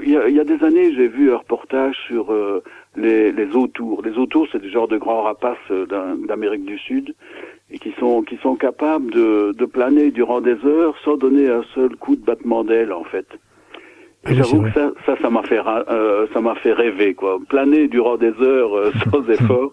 Il 0.03 0.09
y, 0.11 0.35
y 0.35 0.41
a 0.41 0.45
des 0.45 0.63
années, 0.65 0.93
j'ai 0.95 1.09
vu 1.09 1.33
un 1.33 1.37
reportage 1.37 1.97
sur 2.07 2.33
euh, 2.33 2.63
les, 2.97 3.33
les 3.33 3.51
autours. 3.55 4.03
Les 4.03 4.17
autours, 4.19 4.47
c'est 4.51 4.61
des 4.63 4.71
genres 4.71 4.89
de 4.89 4.97
grands 4.99 5.23
rapaces 5.23 5.57
euh, 5.71 5.87
d'Amérique 6.27 6.65
du 6.65 6.79
Sud 6.79 7.15
et 7.71 7.79
qui 7.79 7.93
sont 8.01 8.23
qui 8.23 8.37
sont 8.39 8.57
capables 8.57 9.11
de, 9.13 9.53
de 9.53 9.65
planer 9.67 10.11
durant 10.11 10.41
des 10.41 10.57
heures 10.65 10.95
sans 11.05 11.17
donner 11.19 11.49
un 11.51 11.63
seul 11.75 11.97
coup 11.97 12.17
de 12.17 12.25
battement 12.25 12.65
d'aile, 12.65 12.93
en 12.93 13.05
fait. 13.05 13.27
J'avoue 14.27 14.63
que 14.63 14.73
ça, 14.73 14.91
ça, 15.07 15.15
ça 15.23 15.31
m'a 15.31 15.43
fait, 15.45 15.59
euh, 15.59 16.27
ça 16.35 16.41
m'a 16.41 16.55
fait 16.57 16.73
rêver, 16.73 17.15
quoi. 17.15 17.39
Planer 17.49 17.89
durant 17.89 18.17
des 18.17 18.33
heures 18.43 18.77
euh, 18.77 18.93
sans 19.13 19.27
effort, 19.31 19.73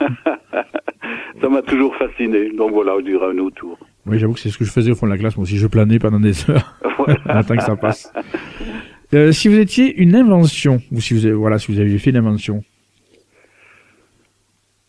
ça 1.40 1.48
m'a 1.48 1.62
toujours 1.62 1.94
fasciné. 1.96 2.50
Donc 2.56 2.70
voilà, 2.72 2.94
je 3.00 3.04
dirais 3.04 3.26
un 3.26 3.38
autour. 3.38 3.78
Oui, 4.06 4.18
j'avoue 4.18 4.34
que 4.34 4.40
c'est 4.40 4.48
ce 4.48 4.56
que 4.58 4.64
je 4.64 4.70
faisais 4.70 4.92
au 4.92 4.94
fond 4.94 5.06
de 5.06 5.12
la 5.12 5.18
classe. 5.18 5.36
Moi 5.36 5.42
aussi, 5.42 5.58
je 5.58 5.66
planais 5.66 5.98
pendant 5.98 6.20
des 6.20 6.48
heures. 6.50 6.74
Voilà. 6.96 7.20
On 7.26 7.30
attend 7.30 7.56
que 7.56 7.62
ça 7.62 7.76
passe. 7.76 8.12
Euh, 9.12 9.32
si 9.32 9.48
vous 9.48 9.58
étiez 9.58 10.00
une 10.00 10.14
invention, 10.14 10.80
ou 10.92 11.00
si 11.00 11.12
vous 11.14 11.26
avez, 11.26 11.34
voilà, 11.34 11.58
si 11.58 11.72
vous 11.72 11.80
aviez 11.80 11.98
fait 11.98 12.10
une 12.10 12.16
invention, 12.16 12.62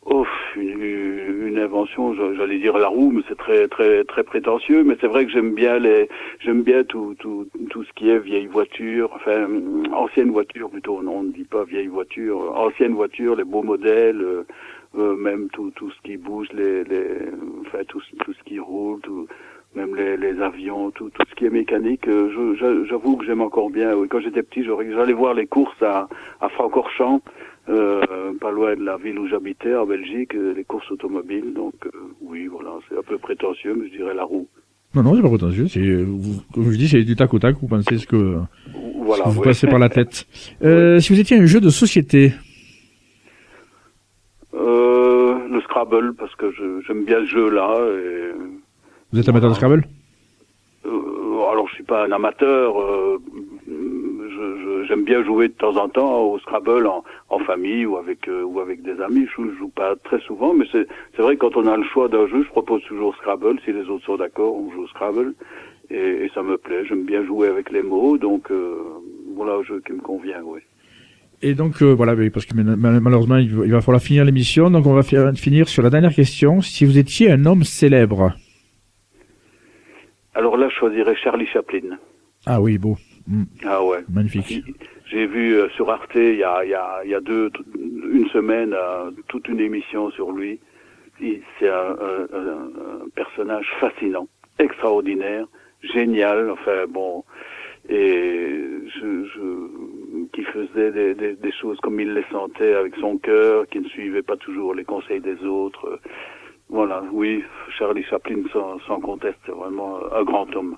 Oh, 0.06 0.26
une, 0.56 1.48
une 1.48 1.51
invention, 1.62 2.14
j'allais 2.36 2.60
dire 2.60 2.78
la 2.78 2.88
roue, 2.88 3.12
mais 3.12 3.22
c'est 3.28 3.38
très 3.38 3.68
très 3.68 4.04
très 4.04 4.24
prétentieux. 4.24 4.84
Mais 4.84 4.98
c'est 5.00 5.08
vrai 5.08 5.26
que 5.26 5.32
j'aime 5.32 5.54
bien 5.54 5.80
les, 5.80 6.10
j'aime 6.40 6.62
bien 6.64 6.84
tout 6.84 7.16
tout 7.20 7.48
tout 7.70 7.84
ce 7.84 7.94
qui 7.94 8.10
est 8.10 8.20
vieille 8.20 8.48
voiture, 8.48 9.12
enfin 9.16 9.48
ancienne 9.94 10.32
voiture 10.32 10.70
plutôt. 10.70 11.02
Non, 11.02 11.18
on 11.20 11.24
ne 11.24 11.32
dit 11.32 11.46
pas 11.46 11.64
vieille 11.64 11.88
voiture, 11.88 12.42
euh, 12.42 12.50
ancienne 12.68 12.94
voiture, 12.94 13.36
les 13.36 13.44
beaux 13.44 13.64
modèles, 13.64 14.22
euh, 14.22 14.44
euh, 14.98 15.16
même 15.16 15.48
tout 15.54 15.72
tout 15.76 15.92
ce 15.92 16.02
qui 16.04 16.18
bouge, 16.18 16.48
les 16.54 16.84
les, 16.84 17.06
enfin 17.62 17.84
tout 17.88 18.02
tout 18.26 18.34
ce 18.34 18.44
qui 18.44 18.60
roule, 18.60 19.00
tout 19.02 19.28
même 19.74 19.96
les, 19.96 20.18
les 20.18 20.42
avions, 20.42 20.92
tout, 20.92 21.10
tout 21.12 21.24
ce 21.30 21.36
qui 21.36 21.46
est 21.46 21.50
mécanique, 21.50 22.06
j'avoue 22.90 23.16
que 23.16 23.26
j'aime 23.26 23.40
encore 23.42 23.70
bien. 23.70 23.96
Oui, 23.96 24.10
quand 24.10 24.20
j'étais 24.20 24.44
petit, 24.44 24.66
j'allais 24.66 25.14
voir 25.14 25.34
les 25.34 25.48
courses 25.48 25.82
à, 25.82 26.10
à 26.42 26.50
Francorchamps, 26.50 27.22
euh, 27.72 28.34
pas 28.40 28.52
loin 28.52 28.76
de 28.76 28.84
la 28.84 28.98
ville 28.98 29.18
où 29.20 29.28
j'habitais, 29.28 29.74
en 29.76 29.86
Belgique, 29.86 30.36
euh, 30.36 30.54
les 30.56 30.64
courses 30.64 30.90
automobiles. 30.92 31.54
Donc 31.54 31.74
euh, 31.86 31.90
oui, 32.22 32.48
voilà, 32.48 32.72
c'est 32.90 32.98
un 32.98 33.02
peu 33.04 33.18
prétentieux, 33.18 33.76
mais 33.78 33.88
je 33.90 33.98
dirais 33.98 34.14
la 34.14 34.24
roue. 34.24 34.48
non, 34.94 35.04
non, 35.04 35.16
c'est 35.16 35.22
pas 35.22 35.30
prétentieux. 35.30 35.68
C'est, 35.68 35.80
comme 36.54 36.72
je 36.72 36.78
dis, 36.78 36.88
c'est 36.88 37.04
du 37.04 37.16
tac 37.16 37.34
au 37.34 37.40
tac. 37.40 37.56
Vous 37.62 37.68
pensez 37.68 37.98
ce 37.98 38.06
que, 38.08 38.38
Voilà. 39.04 39.24
ce 39.24 39.30
que 39.30 39.34
vous 39.34 39.40
ouais. 39.40 39.46
passez 39.46 39.68
par 39.68 39.80
la 39.80 39.90
tête. 39.90 40.28
Euh, 40.64 41.00
Si 41.00 41.14
vous 41.14 41.20
étiez 41.20 41.38
un 41.38 41.46
jeu 41.46 41.60
de 41.62 41.70
société, 41.70 42.34
le 44.54 45.60
Scrabble, 45.64 46.14
parce 46.14 46.34
que 46.36 46.52
j'aime 46.88 47.04
bien 47.04 47.20
ce 47.22 47.26
jeu-là. 47.26 47.78
Et... 47.94 48.32
vous 49.12 49.20
êtes 49.20 49.28
amateur 49.28 49.50
de 49.50 49.56
Scrabble? 49.56 49.84
Alors 50.86 51.68
je 51.68 51.74
suis 51.76 51.84
pas 51.84 52.06
un 52.06 52.12
amateur. 52.12 52.74
J'aime 54.88 55.04
bien 55.04 55.24
jouer 55.24 55.48
de 55.48 55.54
temps 55.54 55.76
en 55.78 55.88
temps 55.90 56.22
au 56.24 56.40
Scrabble 56.40 56.86
en, 56.88 57.04
en 57.32 57.40
famille 57.40 57.86
ou 57.86 57.98
avec 57.98 58.28
euh, 58.28 58.44
ou 58.44 58.60
avec 58.60 58.82
des 58.84 59.00
amis. 59.02 59.26
Je, 59.36 59.42
je 59.52 59.58
joue 59.58 59.70
pas 59.70 59.96
très 60.04 60.20
souvent, 60.22 60.54
mais 60.54 60.66
c'est 60.72 60.86
c'est 61.16 61.22
vrai 61.22 61.38
quand 61.38 61.56
on 61.56 61.66
a 61.66 61.78
le 61.78 61.84
choix 61.94 62.08
d'un 62.10 62.28
jeu, 62.28 62.44
je 62.44 62.50
propose 62.50 62.84
toujours 62.84 63.16
Scrabble. 63.16 63.58
Si 63.66 63.72
les 63.72 63.86
autres 63.90 64.06
sont 64.06 64.18
d'accord, 64.18 64.54
on 64.56 64.70
joue 64.72 64.84
au 64.84 64.88
Scrabble 64.88 65.34
et, 65.90 66.26
et 66.26 66.30
ça 66.36 66.44
me 66.44 66.58
plaît. 66.58 66.86
J'aime 66.88 67.06
bien 67.06 67.26
jouer 67.26 67.48
avec 67.48 67.72
les 67.72 67.82
mots, 67.82 68.18
donc 68.18 68.52
euh, 68.52 68.76
voilà 69.36 69.54
un 69.54 69.64
jeu 69.64 69.82
qui 69.86 69.94
me 69.94 70.02
convient. 70.02 70.42
Oui. 70.44 70.60
Et 71.42 71.56
donc 71.56 71.82
euh, 71.82 71.94
voilà, 71.94 72.14
parce 72.32 72.46
que 72.46 72.54
mal- 72.54 73.00
malheureusement 73.02 73.38
il 73.38 73.72
va, 73.72 73.82
falloir 73.82 74.02
finir 74.02 74.24
l'émission, 74.26 74.70
donc 74.70 74.86
on 74.86 74.94
va 74.94 75.04
finir 75.34 75.68
sur 75.68 75.82
la 75.82 75.90
dernière 75.90 76.14
question. 76.14 76.62
Si 76.62 76.86
vous 76.86 76.98
étiez 77.00 77.32
un 77.32 77.46
homme 77.46 77.64
célèbre, 77.64 78.34
Alors 80.36 80.56
là, 80.58 80.70
je 80.70 80.76
choisirais 80.76 81.16
Charlie 81.16 81.48
Chaplin. 81.48 81.98
ah 82.46 82.62
oui, 82.62 82.78
beau, 82.78 82.96
Mm, 83.28 83.44
Ah 83.66 83.84
ouais. 83.84 84.00
magnifique. 84.12 84.64
J'ai 85.06 85.26
vu 85.28 85.54
euh, 85.56 85.70
sur 85.70 85.90
Arte 85.90 86.16
il 86.16 86.36
y 86.38 86.44
a, 86.44 86.64
il 86.64 86.70
y 86.70 86.74
a, 86.74 87.04
y 87.06 87.14
a 87.14 87.20
deux, 87.22 87.50
une 87.78 88.28
semaine 88.30 88.74
euh, 88.74 89.12
toute 89.28 89.48
une 89.48 89.60
émission 89.60 90.10
sur 90.12 90.32
lui. 90.32 90.60
C'est 91.60 91.70
un, 91.70 91.96
un- 92.02 92.28
un- 92.34 93.10
personnage 93.16 93.68
fascinant, 93.80 94.28
extraordinaire, 94.58 95.46
génial. 95.94 96.50
Enfin 96.50 96.86
bon, 96.90 97.24
et 97.90 98.60
je, 98.96 99.26
je, 99.26 100.28
qui 100.34 100.44
faisait 100.46 100.92
des, 100.92 101.14
des, 101.14 101.34
des 101.36 101.52
choses 101.52 101.80
comme 101.82 102.00
il 102.00 102.14
les 102.14 102.24
sentait 102.32 102.74
avec 102.74 102.96
son 102.96 103.18
cœur, 103.18 103.68
qui 103.68 103.80
ne 103.82 103.88
suivait 103.90 104.24
pas 104.24 104.38
toujours 104.38 104.74
les 104.74 104.84
conseils 104.86 105.20
des 105.22 105.44
autres. 105.46 106.00
Voilà, 106.70 107.04
oui, 107.12 107.44
Charlie 107.78 108.04
Chaplin 108.04 108.44
sans, 108.54 108.80
sans 108.88 109.00
conteste, 109.02 109.38
c'est 109.46 109.52
vraiment 109.52 110.00
un 110.14 110.24
grand 110.24 110.48
homme. 110.56 110.78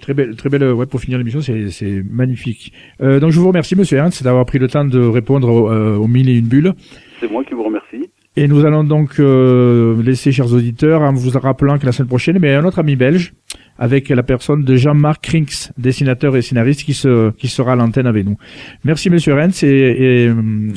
Très 0.00 0.14
belle, 0.14 0.36
très 0.36 0.48
belle, 0.48 0.72
ouais, 0.72 0.86
pour 0.86 1.00
finir 1.00 1.18
l'émission, 1.18 1.40
c'est, 1.40 2.02
magnifique. 2.10 2.72
Euh, 3.00 3.20
donc 3.20 3.30
je 3.32 3.40
vous 3.40 3.48
remercie, 3.48 3.76
Monsieur 3.76 3.98
Ernst, 3.98 4.22
d'avoir 4.22 4.44
pris 4.46 4.58
le 4.58 4.68
temps 4.68 4.84
de 4.84 4.98
répondre 5.00 5.48
au- 5.48 5.70
euh, 5.70 5.96
aux 5.96 6.06
mille 6.08 6.28
et 6.28 6.36
une 6.38 6.46
bulles. 6.46 6.72
C'est 7.20 7.30
moi 7.30 7.44
qui 7.44 7.54
vous 7.54 7.62
remercie. 7.64 8.10
Et 8.38 8.48
nous 8.48 8.66
allons 8.66 8.84
donc 8.84 9.18
euh, 9.18 10.02
laisser, 10.02 10.30
chers 10.32 10.52
auditeurs, 10.52 11.00
en 11.00 11.14
vous 11.14 11.30
rappelant 11.38 11.78
que 11.78 11.86
la 11.86 11.92
semaine 11.92 12.08
prochaine, 12.08 12.38
mais 12.38 12.54
un 12.54 12.64
autre 12.66 12.78
ami 12.80 12.94
belge, 12.94 13.32
avec 13.78 14.10
la 14.10 14.22
personne 14.22 14.62
de 14.62 14.76
Jean-Marc 14.76 15.22
Krinks, 15.24 15.70
dessinateur 15.78 16.36
et 16.36 16.42
scénariste, 16.42 16.82
qui, 16.84 16.92
se, 16.92 17.30
qui 17.30 17.48
sera 17.48 17.72
à 17.72 17.76
l'antenne 17.76 18.06
avec 18.06 18.26
nous. 18.26 18.36
Merci, 18.84 19.08
Monsieur 19.08 19.32
Renz, 19.34 19.62
et, 19.62 19.68
et, 19.68 20.32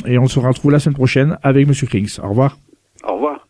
et 0.08 0.18
on 0.18 0.28
se 0.28 0.40
retrouve 0.40 0.72
la 0.72 0.80
semaine 0.80 0.96
prochaine 0.96 1.38
avec 1.44 1.68
Monsieur 1.68 1.88
Krinks. 1.88 2.20
Au 2.24 2.30
revoir. 2.30 2.58
Au 3.06 3.16
revoir. 3.16 3.49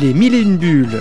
Les 0.00 0.12
mille 0.12 0.34
et 0.34 0.40
une 0.40 0.56
bulles. 0.56 1.00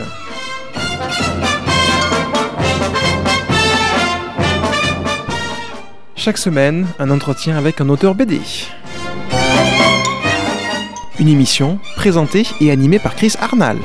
Chaque 6.15 6.37
semaine, 6.37 6.85
un 6.99 7.09
entretien 7.09 7.57
avec 7.57 7.81
un 7.81 7.89
auteur 7.89 8.13
BD. 8.13 8.39
Une 11.19 11.27
émission 11.27 11.79
présentée 11.95 12.45
et 12.61 12.69
animée 12.69 12.99
par 12.99 13.15
Chris 13.15 13.33
Arnal. 13.41 13.77